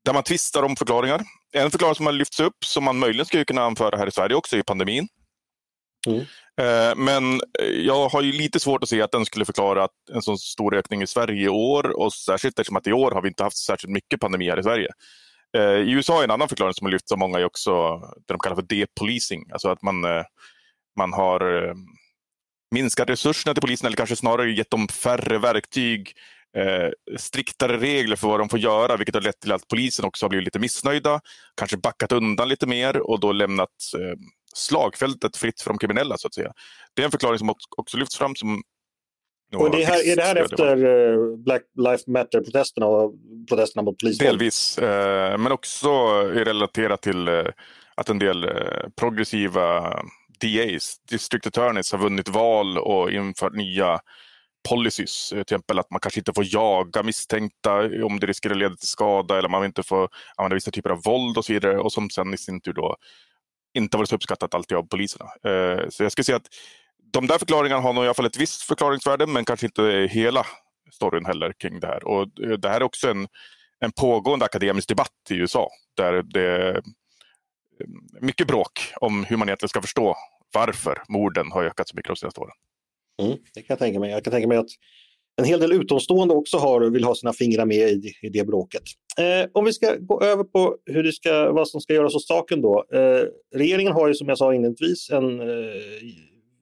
[0.05, 1.21] där man tvistar om förklaringar.
[1.51, 4.35] En förklaring som har lyfts upp som man möjligen skulle kunna anföra här i Sverige
[4.35, 5.07] också är pandemin.
[6.07, 6.19] Mm.
[6.61, 7.41] Eh, men
[7.85, 11.01] jag har ju lite svårt att se att den skulle förklara en så stor ökning
[11.01, 13.93] i Sverige i år och särskilt eftersom att i år har vi inte haft särskilt
[13.93, 14.87] mycket pandemi här i Sverige.
[15.57, 18.33] Eh, I USA är en annan förklaring som har lyfts av många är också det
[18.33, 20.23] de kallar för depolicing, alltså att man eh,
[20.97, 21.73] man har eh,
[22.71, 26.13] minskat resurserna till polisen eller kanske snarare gett dem färre verktyg,
[26.57, 30.25] eh, striktare regler för vad de får göra, vilket har lett till att polisen också
[30.25, 31.21] har blivit lite missnöjda,
[31.55, 34.19] kanske backat undan lite mer och då lämnat eh,
[34.55, 36.17] slagfältet fritt för de kriminella.
[36.17, 36.53] så att säga.
[36.93, 38.63] Det är en förklaring som också lyfts fram som
[39.55, 43.13] och det här, är det här efter uh, Black Lives Matter-protesterna och
[43.49, 44.27] protesterna mot polisen?
[44.27, 45.89] Delvis, eh, men också
[46.21, 47.45] relaterat till eh,
[47.95, 48.51] att en del eh,
[48.95, 49.99] progressiva
[50.43, 53.99] DAs, District Attorneys, har vunnit val och infört nya
[54.69, 55.29] policies.
[55.29, 58.87] Till exempel att man kanske inte får jaga misstänkta om det riskerar att leda till
[58.87, 62.09] skada eller man inte får använda vissa typer av våld och så vidare och som
[62.09, 62.95] sen i sin tur då
[63.73, 65.25] inte varit så uppskattat alltid av poliserna.
[65.25, 66.47] Eh, så jag skulle säga att
[67.13, 70.45] de där förklaringarna har nog i alla fall ett visst förklaringsvärde men kanske inte hela
[70.91, 72.07] storyn heller kring det här.
[72.07, 73.27] Och eh, det här är också en,
[73.79, 76.81] en pågående akademisk debatt i USA där det är
[78.21, 80.15] mycket bråk om hur man egentligen ska förstå
[80.53, 82.55] varför morden har ökat så mycket de senaste åren.
[83.21, 84.11] Mm, det kan jag tänka mig.
[84.11, 84.69] Jag kan tänka mig att
[85.35, 88.83] en hel del utomstående också har, vill ha sina fingrar med i, i det bråket.
[89.17, 92.27] Eh, om vi ska gå över på hur det ska, vad som ska göras åt
[92.27, 92.85] saken då.
[92.93, 95.47] Eh, regeringen har ju som jag sa inledningsvis en eh,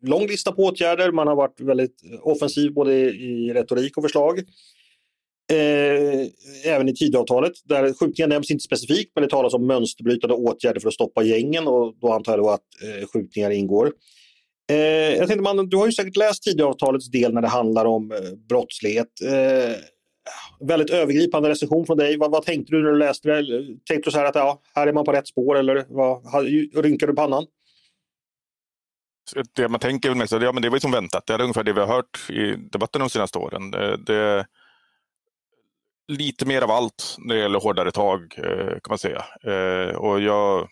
[0.01, 1.11] lång lista på åtgärder.
[1.11, 4.39] Man har varit väldigt offensiv både i, i retorik och förslag.
[5.51, 6.27] Eh,
[6.65, 10.87] även i Tidöavtalet där skjutningar nämns inte specifikt men det talas om mönsterbrytande åtgärder för
[10.87, 13.91] att stoppa gängen och då antar jag då att eh, skjutningar ingår.
[14.71, 14.77] Eh,
[15.17, 18.17] jag tänkte man, du har ju säkert läst Tidöavtalets del när det handlar om eh,
[18.49, 19.07] brottslighet.
[19.25, 19.75] Eh,
[20.67, 22.17] väldigt övergripande recension från dig.
[22.17, 23.65] Vad, vad, tänkte du när du läste det?
[23.65, 26.45] Tänkte du så här att ja, här är man på rätt spår eller vad,
[26.83, 27.45] rynkar du pannan?
[29.55, 31.25] Det man tänker mest, ja, men det var ju som väntat.
[31.27, 33.73] Det är ungefär det vi har hört i debatten de senaste åren.
[33.73, 34.45] Eh, det, det
[36.11, 39.25] lite mer av allt när det gäller hårdare tag eh, kan man säga.
[39.43, 40.67] Eh, och jag,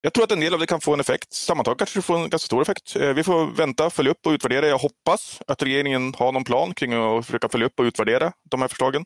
[0.00, 1.32] jag tror att en del av det kan få en effekt.
[1.32, 2.96] Sammantaget kanske det får en ganska stor effekt.
[2.96, 4.66] Eh, vi får vänta, följa upp och utvärdera.
[4.66, 8.60] Jag hoppas att regeringen har någon plan kring att försöka följa upp och utvärdera de
[8.60, 9.04] här förslagen.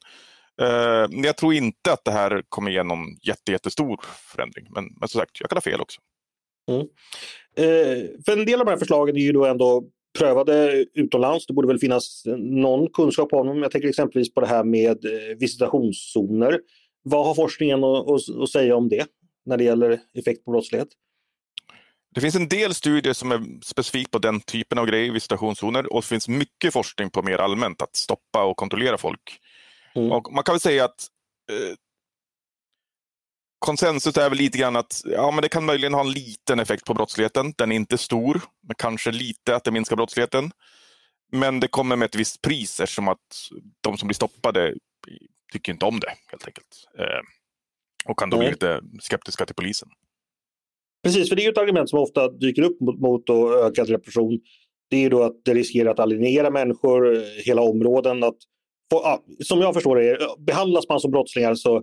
[1.11, 4.66] Men jag tror inte att det här kommer ge någon jätte, jättestor förändring.
[4.70, 6.01] Men, men som sagt, jag kan ha fel också.
[6.70, 6.87] Mm.
[7.57, 9.85] Eh, för en del av de här förslagen är ju då ändå
[10.18, 11.46] prövade utomlands.
[11.46, 13.62] Det borde väl finnas någon kunskap om dem.
[13.62, 16.61] Jag tänker exempelvis på det här med eh, visitationszoner.
[17.02, 19.07] Vad har forskningen att, säga om det
[19.46, 20.88] när det gäller effekt på brottslighet?
[22.14, 26.00] Det finns en del studier som är specifikt på den typen av grejer, visitationszoner, och
[26.00, 29.40] det finns mycket forskning på mer allmänt att stoppa och kontrollera folk.
[29.94, 30.12] Mm.
[30.12, 31.07] Och man kan väl säga att
[31.50, 31.76] eh,
[33.59, 36.85] konsensus är väl lite grann att ja, men det kan möjligen ha en liten effekt
[36.85, 37.55] på brottsligheten.
[37.59, 40.51] Den är inte stor, men kanske lite att det minskar brottsligheten.
[41.33, 43.19] Men det kommer med ett visst pris eftersom att
[43.81, 44.75] de som blir stoppade
[45.53, 46.66] tycker inte om det helt enkelt.
[46.99, 47.21] Eh,
[48.11, 49.88] och kan då bli lite skeptiska till polisen.
[51.03, 53.31] Precis, för det är ett argument som ofta dyker upp mot, mot
[53.64, 54.40] ökad repression.
[54.90, 58.23] Det är då att det riskerar att alienera människor, hela områden.
[58.23, 58.37] Att
[58.90, 61.83] få, ah, som jag förstår det, behandlas man som brottslingar så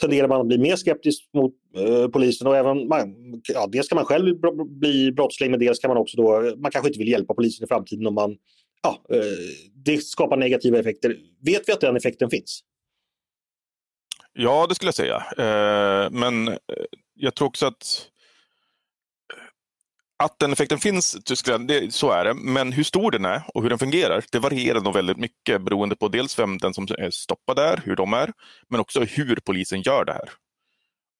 [0.00, 3.14] tenderar man att bli mer skeptisk mot eh, polisen och även man,
[3.54, 4.36] ja, dels kan man själv
[4.66, 7.68] bli brottsling men dels kan man också då, man kanske inte vill hjälpa polisen i
[7.68, 8.36] framtiden om man,
[8.82, 9.22] ja, eh,
[9.84, 11.16] det skapar negativa effekter.
[11.44, 12.64] Vet vi att den effekten finns?
[14.32, 15.16] Ja, det skulle jag säga.
[15.16, 16.54] Eh, men eh,
[17.14, 18.10] jag tror också att
[20.20, 22.34] att den effekten finns i Tyskland, det, så är det.
[22.34, 25.96] Men hur stor den är och hur den fungerar, det varierar nog väldigt mycket beroende
[25.96, 28.32] på dels vem den som är stoppad är, hur de är,
[28.68, 30.30] men också hur polisen gör det här.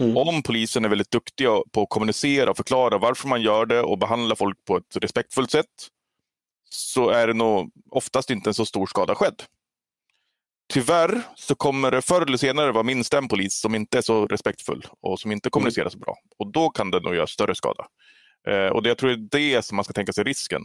[0.00, 0.16] Mm.
[0.16, 3.98] Om polisen är väldigt duktiga på att kommunicera och förklara varför man gör det och
[3.98, 5.88] behandla folk på ett respektfullt sätt
[6.70, 9.42] så är det nog oftast inte en så stor skada skedd.
[10.72, 14.26] Tyvärr så kommer det förr eller senare vara minst en polis som inte är så
[14.26, 15.50] respektfull och som inte mm.
[15.50, 16.16] kommunicerar så bra.
[16.38, 17.86] Och då kan det nog göra större skada.
[18.48, 20.62] Eh, och det, jag tror det är det som man ska tänka sig risken.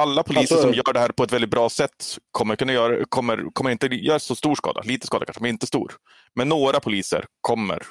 [0.00, 0.62] Alla poliser alltså...
[0.62, 3.86] som gör det här på ett väldigt bra sätt kommer, kunna göra, kommer, kommer inte
[3.86, 4.82] göra så stor skada.
[4.84, 5.92] Lite skada kanske, men inte stor.
[6.34, 7.82] Men några poliser kommer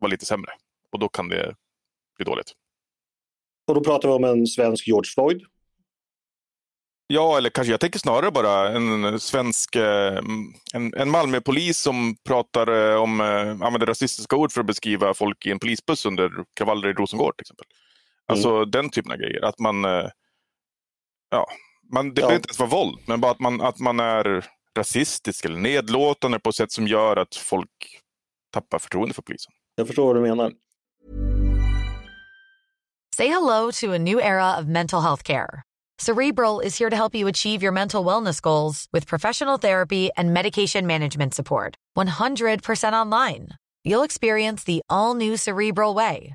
[0.00, 0.50] vara lite sämre
[0.92, 1.54] och då kan det
[2.16, 2.52] bli dåligt.
[3.68, 5.42] Och då pratar vi om en svensk George Floyd
[7.10, 10.18] Ja, eller kanske jag tänker snarare bara en svensk, eh,
[10.74, 15.46] en, en Malmöpolis som pratar eh, om, eh, använder rasistiska ord för att beskriva folk
[15.46, 17.66] i en polisbuss under kravaller i Rosengård till exempel.
[18.28, 18.70] Alltså mm.
[18.70, 19.44] den typen av grejer.
[19.44, 19.84] Att man,
[21.30, 21.46] ja,
[21.92, 22.26] man, det ja.
[22.26, 24.44] behöver inte ens vara våld, men bara att man, att man är
[24.78, 28.00] rasistisk eller nedlåtande på ett sätt som gör att folk
[28.52, 29.52] tappar förtroende för polisen.
[29.74, 30.52] Jag förstår vad du menar.
[33.16, 35.62] Say hello to a new era of mental health care.
[36.00, 40.32] Cerebral is here to help you achieve your mental wellness goals with professional therapy and
[40.32, 41.74] medication management support.
[41.96, 43.48] 100% online.
[43.84, 46.34] You'll experience the all new Cerebral Way,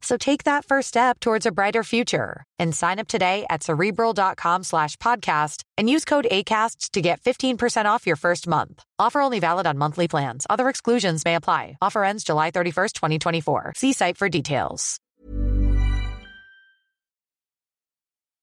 [0.00, 4.62] So take that first step towards a brighter future and sign up today at cerebral.com
[4.62, 8.82] slash podcast and use code ACasts to get 15% off your first month.
[8.98, 10.46] Offer only valid on monthly plans.
[10.48, 11.76] Other exclusions may apply.
[11.82, 13.72] Offer ends July 31st, 2024.
[13.76, 14.98] See site for details.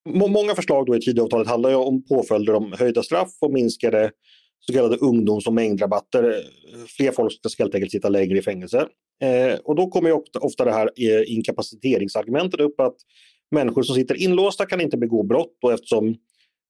[0.10, 4.12] Många förslag då i Tidöavtalet handlar ju om påföljder om höjda straff och minskade
[4.68, 6.44] så kallade ungdoms och mängdrabatter.
[6.98, 8.88] Fler folk ska helt enkelt sitta längre i fängelse.
[9.22, 12.96] Eh, och då kommer ju ofta, ofta det här eh, inkapaciteringsargumentet upp att
[13.52, 16.16] människor som sitter inlåsta kan inte begå brott och eftersom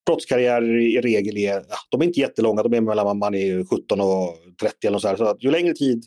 [0.05, 4.01] brottskarriärer i regel är, ja, de är inte jättelånga, de är mellan man är 17
[4.01, 5.15] och 30 eller så här.
[5.15, 6.03] Så att ju längre tid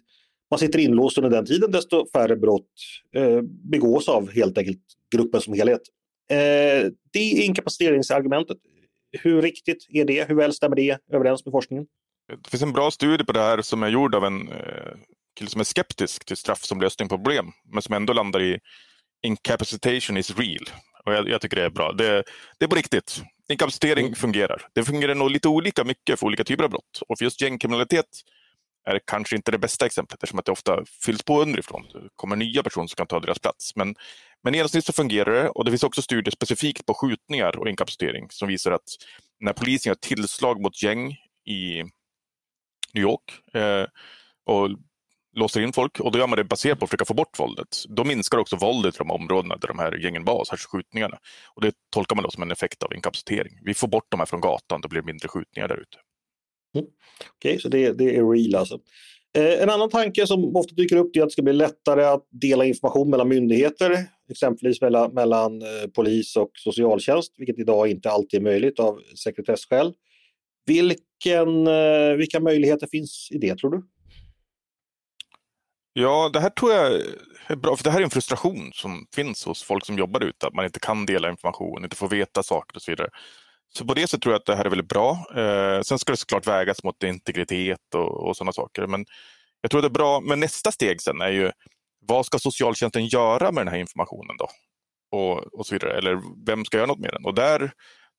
[0.50, 2.70] man sitter inlåst under den tiden desto färre brott
[3.16, 4.80] eh, begås av helt enkelt
[5.14, 5.80] gruppen som helhet.
[6.30, 8.58] Eh, det är inkapaciteringsargumentet
[9.12, 10.28] hur riktigt är det?
[10.28, 11.86] Hur väl stämmer det överens med forskningen?
[12.42, 14.92] Det finns en bra studie på det här som är gjord av en eh,
[15.38, 18.58] kille som är skeptisk till straff som lösning på problem, men som ändå landar i
[19.22, 20.70] incapacitation is real.
[21.04, 21.92] Och jag, jag tycker det är bra.
[21.92, 22.24] Det,
[22.58, 23.22] det är på riktigt.
[23.48, 24.14] Inkapacitering mm.
[24.14, 24.68] fungerar.
[24.74, 27.02] Det fungerar nog lite olika mycket för olika typer av brott.
[27.08, 28.06] Och för just gängkriminalitet
[28.88, 31.82] är kanske inte det bästa exemplet eftersom att det ofta fylls på underifrån.
[31.92, 33.76] Det kommer nya personer som kan ta deras plats.
[33.76, 33.94] Men,
[34.44, 37.68] men i genomsnitt så fungerar det och det finns också studier specifikt på skjutningar och
[37.68, 38.88] inkapacitering som visar att
[39.40, 41.12] när polisen gör tillslag mot gäng
[41.44, 41.82] i
[42.94, 43.86] New York eh,
[44.46, 44.70] och
[45.36, 47.84] låser in folk och då gör man det baserat på att försöka få bort våldet.
[47.88, 51.18] Då minskar också våldet i de områdena där de här gängen var, särskilt skjutningarna.
[51.54, 53.58] Och det tolkar man då som en effekt av inkapacitering.
[53.62, 55.98] Vi får bort de här från gatan, då blir det mindre skjutningar där ute.
[56.74, 56.86] Mm.
[57.36, 58.78] Okej, okay, så det, det, är real alltså.
[59.36, 62.26] Eh, en annan tanke som ofta dyker upp är att det ska bli lättare att
[62.30, 68.40] dela information mellan myndigheter, exempelvis mellan, mellan eh, polis och socialtjänst, vilket idag inte alltid
[68.40, 69.94] är möjligt av sekretesskäl.
[70.66, 73.82] Vilken, eh, vilka möjligheter finns i det tror du?
[75.92, 76.92] Ja, det här tror jag
[77.46, 80.46] är bra, för det här är en frustration som finns hos folk som jobbar ute,
[80.46, 83.08] att man inte kan dela information, inte får veta saker och så vidare.
[83.68, 85.26] Så på det sättet tror jag att det här är väldigt bra.
[85.36, 88.86] Eh, sen ska det såklart vägas mot integritet och, och sådana saker.
[88.86, 89.06] Men
[89.60, 90.20] jag tror att det är bra.
[90.20, 91.50] Men nästa steg sen är ju
[92.00, 94.48] vad ska socialtjänsten göra med den här informationen då?
[95.18, 95.98] Och, och så vidare.
[95.98, 97.24] Eller vem ska göra något med den?
[97.24, 97.70] Och där tror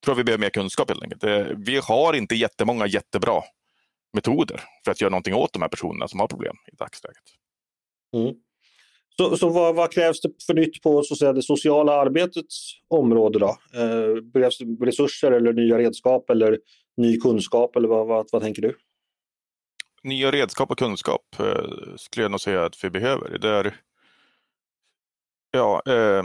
[0.06, 1.24] jag vi behöver mer kunskap helt enkelt.
[1.24, 3.42] Eh, vi har inte jättemånga jättebra
[4.14, 7.24] metoder för att göra någonting åt de här personerna som har problem i dagsläget.
[8.16, 8.36] Mm.
[9.20, 12.74] Så, så vad, vad, krävs det för nytt på så att säga, det sociala arbetets
[12.88, 13.40] område?
[13.40, 13.58] Då?
[13.74, 16.60] Eh, behövs det resurser eller nya redskap eller
[16.98, 17.76] ny kunskap?
[17.76, 18.78] Eller vad, vad, vad tänker du?
[20.04, 23.38] Nya redskap och kunskap eh, skulle jag nog säga att vi behöver.
[23.38, 23.76] Det är,
[25.52, 26.24] ja, eh,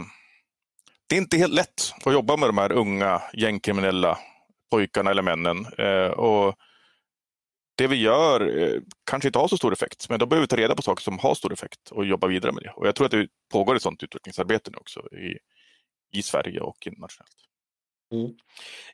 [1.07, 4.17] det är inte helt lätt att jobba med de här unga gängkriminella
[4.71, 5.65] pojkarna eller männen.
[5.77, 6.55] Eh, och
[7.75, 10.55] det vi gör eh, kanske inte har så stor effekt, men då behöver vi ta
[10.55, 12.69] reda på saker som har stor effekt och jobba vidare med det.
[12.75, 15.37] Och jag tror att det pågår ett sådant utvecklingsarbete nu också i,
[16.19, 17.35] i Sverige och internationellt.
[18.13, 18.31] Mm.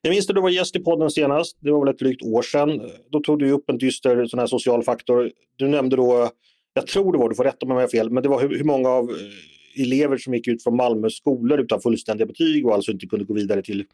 [0.01, 2.41] Jag minns när du var gäst i podden senast, det var väl ett drygt år
[2.41, 2.91] sedan.
[3.09, 5.31] Då tog du upp en dyster sån här social faktor.
[5.55, 6.31] Du nämnde då,
[6.73, 8.41] jag tror det var, du får rätta mig om jag har fel, men det var
[8.41, 12.65] hur, hur många av eh, elever som gick ut från Malmö skolor utan fullständiga betyg
[12.65, 13.85] och alltså inte kunde gå vidare till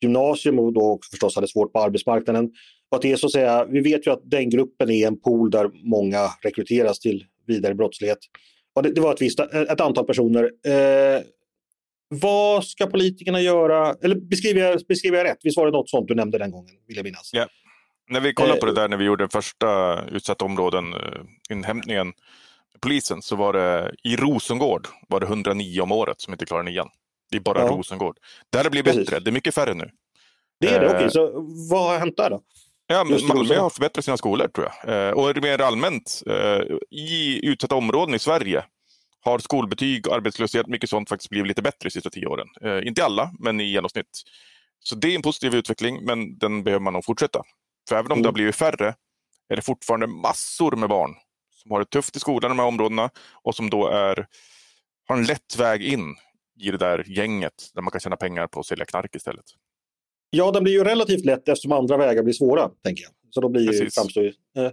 [0.00, 2.50] gymnasium och då förstås hade svårt på arbetsmarknaden.
[2.90, 5.20] Och att det är så att säga, vi vet ju att den gruppen är en
[5.20, 8.18] pool där många rekryteras till vidare brottslighet.
[8.74, 10.44] Och det, det var ett, visst, ett antal personer.
[10.44, 11.22] Eh,
[12.08, 13.94] vad ska politikerna göra?
[14.02, 15.38] Eller beskriver jag, beskriver jag rätt?
[15.42, 17.30] Visst var det något sånt du nämnde den gången, vill jag minnas?
[17.32, 17.46] Ja.
[18.08, 22.04] När vi kollade på det där när vi gjorde den första utsatta områden, eh,
[22.80, 26.88] polisen, så var det i Rosengård var det 109 om året som inte klarar nian.
[27.30, 27.66] Det är bara ja.
[27.66, 28.18] Rosengård.
[28.52, 29.90] Där har blivit bättre, det är mycket färre nu.
[30.60, 30.96] Det är det, okej.
[30.96, 31.10] Okay.
[31.10, 31.30] Så
[31.70, 32.42] vad har hänt där då?
[32.86, 35.08] Ja, Malmö har förbättrat sina skolor tror jag.
[35.08, 36.60] Eh, och mer allmänt, eh,
[36.90, 38.64] i utsatta områden i Sverige
[39.20, 42.48] har skolbetyg, arbetslöshet, mycket sånt faktiskt blivit lite bättre de sista tio åren.
[42.60, 44.22] Eh, inte alla, men i genomsnitt.
[44.84, 47.42] Så det är en positiv utveckling, men den behöver man nog fortsätta.
[47.88, 48.22] För även om mm.
[48.22, 48.94] det har blivit färre
[49.48, 51.14] är det fortfarande massor med barn
[51.62, 53.10] som har det tufft i skolan i de här områdena
[53.42, 54.26] och som då är,
[55.08, 56.16] har en lätt väg in
[56.60, 59.44] i det där gänget där man kan tjäna pengar på att sälja knark istället.
[60.30, 63.12] Ja, den blir ju relativt lätt eftersom andra vägar blir svåra, tänker jag.
[63.30, 64.70] Så då blir framstår ju, eh,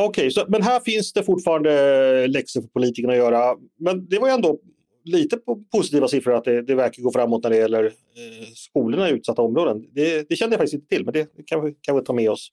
[0.00, 3.56] Okej, okay, men här finns det fortfarande läxor för politikerna att göra.
[3.78, 4.58] Men det var ju ändå
[5.04, 5.38] lite
[5.72, 9.42] positiva siffror att det, det verkar gå framåt när det gäller eh, skolorna i utsatta
[9.42, 9.86] områden.
[9.92, 12.30] Det, det, kände jag faktiskt inte till, men det kan vi, kan vi ta med
[12.30, 12.48] oss.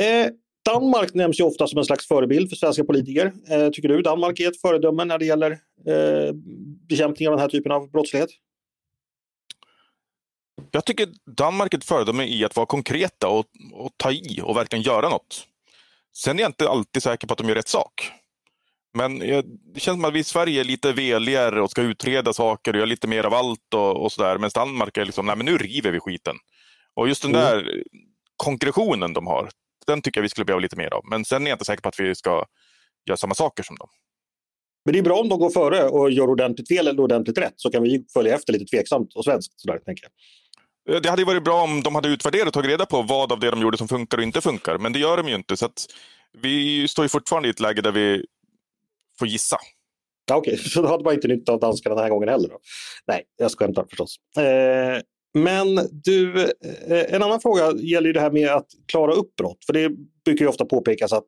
[0.00, 0.30] Eh,
[0.66, 3.32] Danmark nämns ju ofta som en slags förebild för svenska politiker.
[3.50, 5.50] Eh, tycker du Danmark är ett föredöme när det gäller
[5.86, 6.32] eh,
[6.88, 8.30] bekämpning av den här typen av brottslighet?
[10.70, 14.56] Jag tycker Danmark är ett föredöme i att vara konkreta och, och ta i och
[14.56, 15.46] verkligen göra något.
[16.16, 18.12] Sen är jag inte alltid säker på att de gör rätt sak.
[18.94, 22.72] Men det känns som att vi i Sverige är lite veligare och ska utreda saker
[22.72, 24.38] och göra lite mer av allt och, och sådär.
[24.38, 26.36] Medan Danmark är liksom, nej men nu river vi skiten.
[26.94, 27.44] Och just den mm.
[27.44, 27.82] där
[28.36, 29.48] konkretionen de har,
[29.86, 31.02] den tycker jag vi skulle behöva lite mer av.
[31.10, 32.44] Men sen är jag inte säker på att vi ska
[33.08, 33.88] göra samma saker som dem.
[34.84, 37.54] Men det är bra om de går före och gör ordentligt fel eller ordentligt rätt
[37.56, 39.60] så kan vi följa efter lite tveksamt och svenskt.
[39.60, 40.12] Sådär, tänker jag.
[40.94, 43.40] Eh, det hade varit bra om de hade utvärderat och tagit reda på vad av
[43.40, 44.78] det de gjorde som funkar och inte funkar.
[44.78, 45.56] Men det gör de ju inte.
[45.56, 45.68] Så
[46.38, 48.24] vi står ju fortfarande i ett läge där vi
[49.18, 49.56] får gissa.
[50.32, 50.64] Okej, okay.
[50.70, 52.48] så då hade man inte nytta av danskarna den här gången heller?
[52.48, 52.58] Då.
[53.06, 54.16] Nej, jag skämtar förstås.
[54.38, 55.00] Eh,
[55.36, 59.64] men du, eh, en annan fråga gäller ju det här med att klara upp brott.
[59.66, 59.90] För det
[60.24, 61.26] brukar ju ofta påpekas att,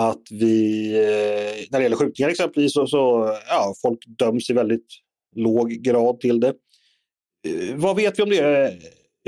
[0.00, 4.86] att vi, eh, när det gäller skjutningar exempelvis, så, så ja, folk döms i väldigt
[5.36, 6.54] låg grad till det.
[7.48, 8.78] Eh, vad vet vi om det?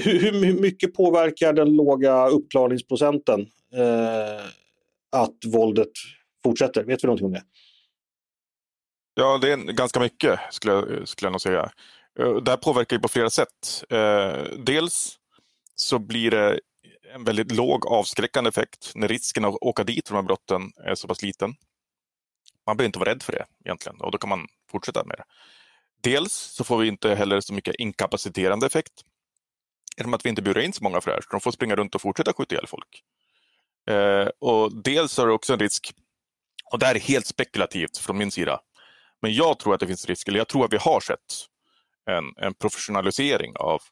[0.03, 3.41] Hur, hur mycket påverkar den låga uppklarningsprocenten
[3.75, 4.47] eh,
[5.13, 5.93] att våldet
[6.45, 6.85] fortsätter?
[6.85, 7.43] Vet vi någonting om det?
[9.15, 11.71] Ja, det är ganska mycket skulle jag, skulle jag nog säga.
[12.19, 13.85] Eh, det här påverkar ju på flera sätt.
[13.91, 15.19] Eh, dels
[15.75, 16.61] så blir det
[17.15, 20.95] en väldigt låg avskräckande effekt när risken att åka dit för de här brotten är
[20.95, 21.55] så pass liten.
[22.67, 25.25] Man behöver inte vara rädd för det egentligen och då kan man fortsätta med det.
[26.03, 28.93] Dels så får vi inte heller så mycket inkapaciterande effekt
[29.97, 31.77] genom att vi inte burar in så många för det här, så de får springa
[31.77, 33.03] runt och fortsätta skjuta ihjäl folk.
[33.91, 35.95] Eh, och dels har det också en risk,
[36.73, 38.61] och det här är helt spekulativt från min sida,
[39.23, 41.47] men jag tror att det finns risk, eller jag tror att vi har sett
[42.07, 43.83] en, en professionalisering av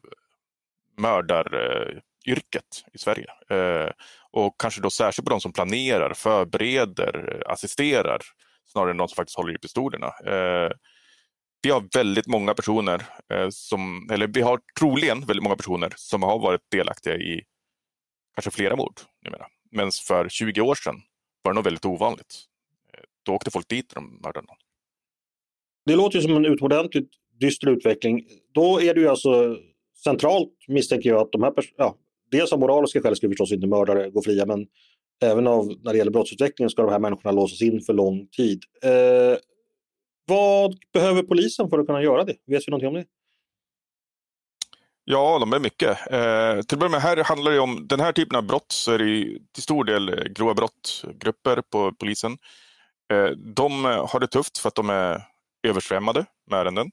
[0.99, 3.27] mördaryrket i Sverige.
[3.51, 3.91] Eh,
[4.31, 8.21] och kanske då särskilt på de som planerar, förbereder, assisterar,
[8.65, 10.07] snarare än de som faktiskt håller i pistolerna.
[10.07, 10.71] Eh,
[11.63, 16.23] vi har väldigt många personer, eh, som, eller vi har troligen väldigt många personer som
[16.23, 17.43] har varit delaktiga i
[18.35, 19.47] kanske flera mord numera.
[19.71, 21.03] Men för 20 år sedan
[21.43, 22.45] var det nog väldigt ovanligt.
[23.23, 24.57] Då åkte folk dit när de mördade någon.
[25.87, 28.27] Det låter ju som en utomordentligt dyster utveckling.
[28.55, 29.57] Då är det ju alltså
[30.05, 31.97] centralt misstänker jag att de här ja,
[32.31, 34.67] dels av moraliska skäl ska förstås inte mördare gå fria men
[35.23, 38.63] även av, när det gäller brottsutvecklingen ska de här människorna låsas in för lång tid.
[38.83, 39.39] Eh,
[40.27, 42.37] vad behöver polisen för att kunna göra det?
[42.47, 43.05] Vet vi någonting om det?
[45.05, 45.91] Ja, de är mycket.
[45.91, 48.93] Eh, till att börja med, här handlar det om den här typen av brott så
[48.93, 52.39] är det till stor del eh, grova brottgrupper på polisen.
[53.13, 55.23] Eh, de har det tufft för att de är
[55.67, 56.91] översvämmade med ärenden.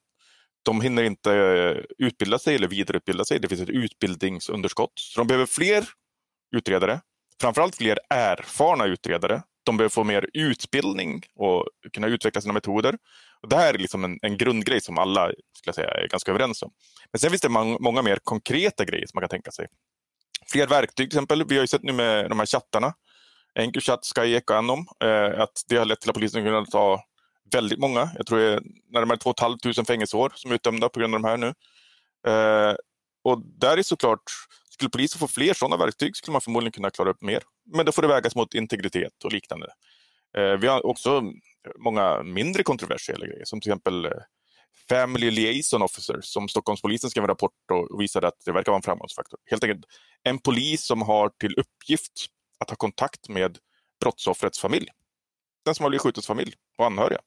[0.63, 3.39] De hinner inte eh, utbilda sig eller vidareutbilda sig.
[3.39, 4.93] Det finns ett utbildningsunderskott.
[4.95, 5.85] Så de behöver fler
[6.55, 7.01] utredare,
[7.41, 12.97] framförallt fler erfarna utredare de behöver få mer utbildning och kunna utveckla sina metoder.
[13.41, 16.63] Och det här är liksom en, en grundgrej som alla skulle säga, är ganska överens
[16.63, 16.71] om.
[17.11, 19.67] Men sen finns det många, många mer konkreta grejer som man kan tänka sig.
[20.51, 21.43] Fler verktyg till exempel.
[21.47, 22.93] Vi har ju sett nu med de här chattarna,
[23.59, 27.03] Encrochat, Skyek och Anom, eh, att det har lett till att polisen kunnat ta
[27.53, 28.09] väldigt många.
[28.17, 31.27] Jag tror det är närmare 2 500 fängelseår som är utdömda på grund av de
[31.27, 31.53] här nu.
[32.27, 32.75] Eh,
[33.23, 34.23] och där är såklart
[34.69, 37.43] skulle polisen få fler sådana verktyg skulle man förmodligen kunna klara upp mer.
[37.73, 39.67] Men då får det vägas mot integritet och liknande.
[40.37, 41.23] Eh, vi har också
[41.79, 44.11] många mindre kontroversiella grejer, som till exempel eh,
[44.89, 48.83] Family Liaison Officer som Stockholmspolisen skrev en rapport och visade att det verkar vara en
[48.83, 49.39] framgångsfaktor.
[49.49, 49.85] Helt enkelt
[50.23, 52.27] en polis som har till uppgift
[52.59, 53.57] att ha kontakt med
[54.01, 54.87] brottsoffrets familj.
[55.65, 57.19] Den som har blivit skjutens familj och anhöriga.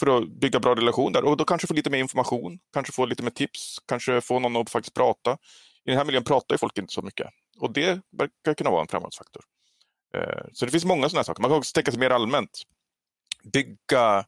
[0.00, 3.22] För att bygga bra relationer och då kanske få lite mer information, kanske få lite
[3.22, 5.32] mer tips, kanske få någon att faktiskt prata.
[5.84, 7.26] I den här miljön pratar ju folk inte så mycket
[7.58, 9.42] och det verkar kunna vara en framgångsfaktor.
[10.14, 11.42] Eh, så det finns många sådana saker.
[11.42, 12.62] Man kan också tänka sig mer allmänt.
[13.52, 14.24] Bygga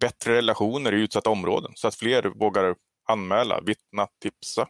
[0.00, 2.74] bättre relationer i utsatta områden så att fler vågar
[3.08, 4.62] anmäla, vittna, tipsa.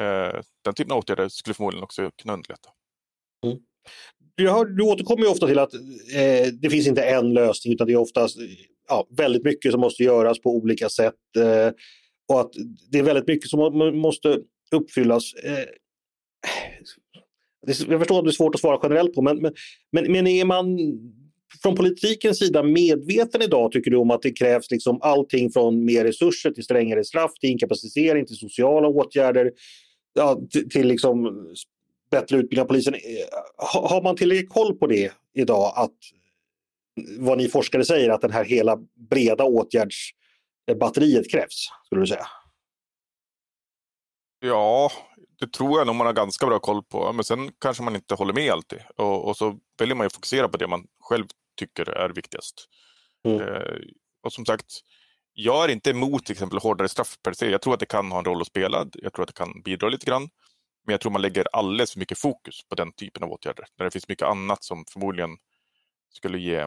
[0.00, 2.68] Eh, den typen av åtgärder skulle förmodligen också kunna underlätta.
[3.46, 3.58] Mm.
[4.36, 7.86] Du, har, du återkommer ju ofta till att eh, det finns inte en lösning utan
[7.86, 8.36] det är oftast
[8.88, 11.14] ja, väldigt mycket som måste göras på olika sätt.
[11.38, 11.72] Eh,
[12.28, 12.50] och att
[12.90, 14.38] det är väldigt mycket som måste
[14.70, 15.34] uppfyllas.
[15.34, 15.64] Eh,
[17.88, 19.40] jag förstår att det är svårt att svara generellt på, men,
[19.92, 20.78] men, men är man
[21.62, 26.04] från politikens sida medveten idag, tycker du, om att det krävs liksom allting från mer
[26.04, 29.52] resurser till strängare straff, till inkapacitering, till sociala åtgärder,
[30.14, 31.46] ja, till, till liksom
[32.10, 32.94] bättre utbildning av polisen.
[32.94, 33.00] Eh,
[33.90, 35.98] har man tillräckligt koll på det idag, att
[37.18, 38.78] vad ni forskare säger, att den här hela
[39.10, 42.26] breda åtgärdsbatteriet krävs, skulle du säga?
[44.40, 44.90] Ja,
[45.38, 47.12] det tror jag nog man har ganska bra koll på.
[47.12, 48.78] Men sen kanske man inte håller med alltid.
[48.96, 51.24] Och, och så väljer man ju fokusera på det man själv
[51.56, 52.68] tycker är viktigast.
[53.24, 53.40] Mm.
[53.40, 53.76] Eh,
[54.22, 54.66] och som sagt,
[55.32, 57.50] jag är inte emot till exempel hårdare straff per se.
[57.50, 58.86] Jag tror att det kan ha en roll att spela.
[58.94, 60.28] Jag tror att det kan bidra lite grann.
[60.86, 63.64] Men jag tror man lägger alldeles för mycket fokus på den typen av åtgärder.
[63.78, 65.30] När det finns mycket annat som förmodligen
[66.12, 66.66] skulle ge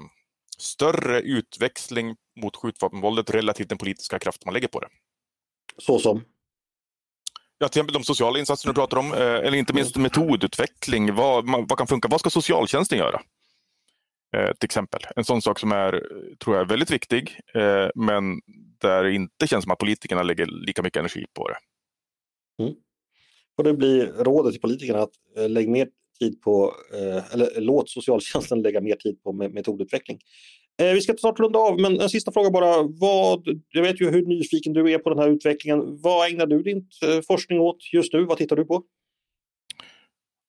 [0.58, 4.88] större utväxling mot skjutvapenvåldet relativt den politiska kraft man lägger på det.
[5.78, 6.24] Så som?
[7.58, 11.16] Ja, till exempel de sociala insatser du pratar om, eh, eller inte minst metodutveckling.
[11.16, 12.08] Vad, vad kan funka?
[12.08, 13.22] Vad ska socialtjänsten göra?
[14.36, 15.01] Eh, till exempel.
[15.16, 15.91] En sån sak som är,
[16.38, 18.41] tror jag, är väldigt viktig, eh, men
[18.82, 21.58] där det inte känns som att politikerna lägger lika mycket energi på det.
[22.64, 22.76] Mm.
[23.58, 25.89] Och det blir rådet till politikerna att eh, lägga mer
[26.20, 30.20] tid på, eh, eller låt socialtjänsten lägga mer tid på metodutveckling.
[30.82, 32.84] Eh, vi ska snart runda av, men en sista fråga bara.
[32.84, 36.01] Vad, jag vet ju hur nyfiken du är på den här utvecklingen.
[36.01, 38.26] Vad ägnar du din eh, forskning åt just nu?
[38.26, 38.84] Vad tittar du på?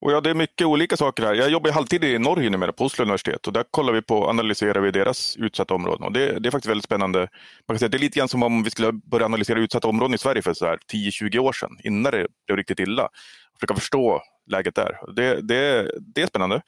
[0.00, 1.34] Och ja, det är mycket olika saker här.
[1.34, 4.80] Jag jobbar halvtid i Norge numera på Oslo universitet och där kollar vi på analyserar
[4.80, 6.06] vi deras utsatta områden.
[6.06, 7.18] Och det, det är faktiskt väldigt spännande.
[7.18, 7.28] Man
[7.68, 10.18] kan säga, det är lite grann som om vi skulle börja analysera utsatta områden i
[10.18, 13.04] Sverige för 10-20 år sedan, innan det blev riktigt illa.
[13.04, 14.98] Och försöka förstå läget där.
[15.16, 16.62] Det, det, det är spännande.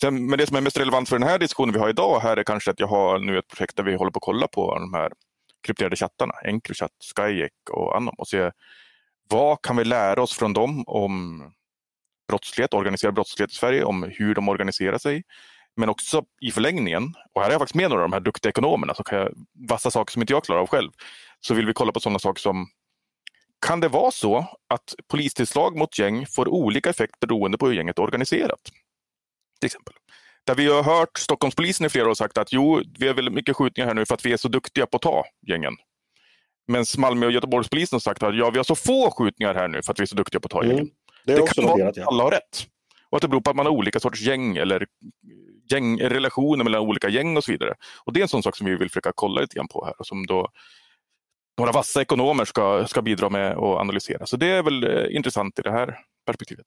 [0.00, 2.36] Sen, men det som är mest relevant för den här diskussionen vi har idag här
[2.36, 4.78] är kanske att jag har nu ett projekt där vi håller på att kolla på
[4.78, 5.12] de här
[5.66, 8.50] krypterade chattarna, Encrochat, Skyek och Anom och se
[9.28, 11.42] vad kan vi lära oss från dem om
[12.28, 15.22] brottslighet, organiserad brottslighet i Sverige, om hur de organiserar sig.
[15.76, 18.50] Men också i förlängningen, och här har jag faktiskt med några av de här duktiga
[18.50, 19.28] ekonomerna så kan
[19.68, 20.90] vassa saker som inte jag klarar av själv,
[21.40, 22.66] så vill vi kolla på sådana saker som
[23.66, 24.38] kan det vara så
[24.74, 28.60] att polistillslag mot gäng får olika effekt beroende på hur gänget är organiserat?
[29.60, 29.94] Till exempel.
[30.46, 33.56] Där vi har hört Stockholmspolisen i flera år sagt att jo, vi har väldigt mycket
[33.56, 35.72] skjutningar här nu för att vi är så duktiga på att ta gängen.
[36.68, 39.82] Men Malmö och Göteborgspolisen har sagt att ja, vi har så få skjutningar här nu
[39.82, 40.76] för att vi är så duktiga på att ta mm.
[40.76, 40.90] gängen.
[41.24, 42.66] Det, det kan vara att alla har rätt.
[43.10, 44.86] Och att det beror på att man har olika sorters gäng eller
[45.70, 47.74] gäng, relationer mellan olika gäng och så vidare.
[48.04, 49.94] Och Det är en sån sak som vi vill försöka kolla lite grann på här
[49.98, 50.48] och som då
[51.58, 54.26] några vassa ekonomer ska, ska bidra med och analysera.
[54.26, 56.66] Så det är väl eh, intressant i det här perspektivet.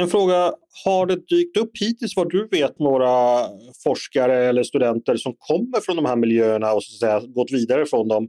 [0.00, 3.44] En fråga, har det dykt upp hittills vad du vet några
[3.84, 7.86] forskare eller studenter som kommer från de här miljöerna och så att säga, gått vidare
[7.86, 8.28] från dem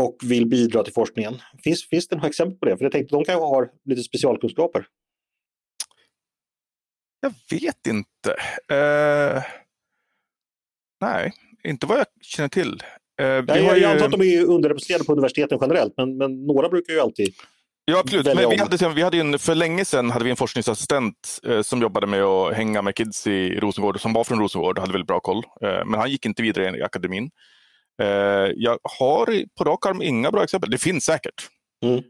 [0.00, 1.34] och vill bidra till forskningen?
[1.64, 2.76] Finns, finns det några exempel på det?
[2.76, 4.86] För jag tänkte de kanske har lite specialkunskaper.
[7.20, 8.30] Jag vet inte.
[8.72, 9.42] Uh,
[11.00, 11.32] nej,
[11.64, 12.82] inte vad jag känner till.
[13.20, 13.84] Uh, Nej, jag, ju...
[13.84, 17.34] antar att de är underrepresenterade på universiteten generellt, men, men några brukar ju alltid
[17.90, 18.26] Ja, absolut.
[18.26, 21.82] Men vi hade, vi hade en, för länge sedan hade vi en forskningsassistent eh, som
[21.82, 25.08] jobbade med att hänga med kids i Rosengård, som var från Rosengård och hade väldigt
[25.08, 25.44] bra koll.
[25.62, 27.30] Eh, men han gick inte vidare i akademin.
[28.02, 28.08] Eh,
[28.56, 30.70] jag har på rak arm inga bra exempel.
[30.70, 31.48] Det finns säkert.
[31.84, 32.02] Mm.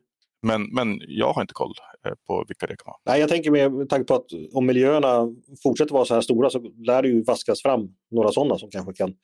[0.42, 1.74] Men, men jag har inte koll
[2.06, 2.96] eh, på vilka det kan vara.
[3.06, 5.28] Nej, jag tänker med tanke på att om miljöerna
[5.62, 8.92] fortsätter vara så här stora så lär det ju vaskas fram några sådana som kanske
[8.92, 9.14] kan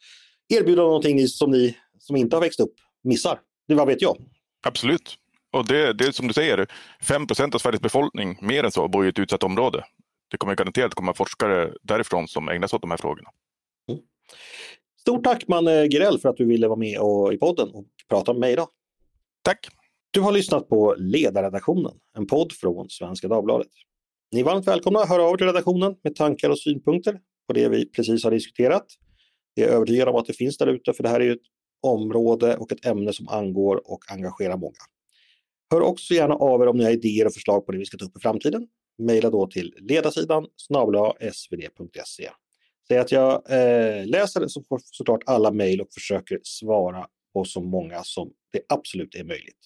[0.49, 2.75] erbjuda någonting som ni som inte har växt upp
[3.05, 3.41] missar.
[3.69, 4.17] Det vad vet jag.
[4.67, 5.19] Absolut.
[5.53, 6.67] Och det, det är som du säger,
[7.03, 9.85] 5% av Sveriges befolkning, mer än så, bor i ett utsatt område.
[10.31, 13.31] Det kommer garanterat komma forskare därifrån som ägnar sig åt de här frågorna.
[13.89, 14.01] Mm.
[15.01, 18.33] Stort tack Manne Girell för att du ville vara med och, i podden och prata
[18.33, 18.69] med mig idag.
[19.43, 19.69] Tack!
[20.11, 23.71] Du har lyssnat på Ledarredaktionen, en podd från Svenska Dagbladet.
[24.33, 27.53] Ni är varmt välkomna att höra av er till redaktionen med tankar och synpunkter på
[27.53, 28.87] det vi precis har diskuterat.
[29.59, 31.47] Jag är övertygad om att det finns där ute, för det här är ju ett
[31.83, 34.77] område och ett ämne som angår och engagerar många.
[35.71, 37.99] Hör också gärna av er om ni har idéer och förslag på det vi ska
[37.99, 38.69] ta upp i framtiden.
[39.03, 40.47] Maila då till ledarsidan
[41.33, 42.31] svd.se.
[42.89, 47.61] Säg att jag eh, läser så får såklart alla mejl och försöker svara på så
[47.61, 49.59] många som det absolut är möjligt.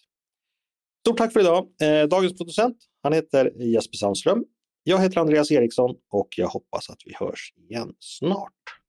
[1.06, 1.68] Stort tack för idag.
[1.82, 4.44] Eh, dagens producent, han heter Jesper Sandström.
[4.82, 8.79] Jag heter Andreas Eriksson och jag hoppas att vi hörs igen snart.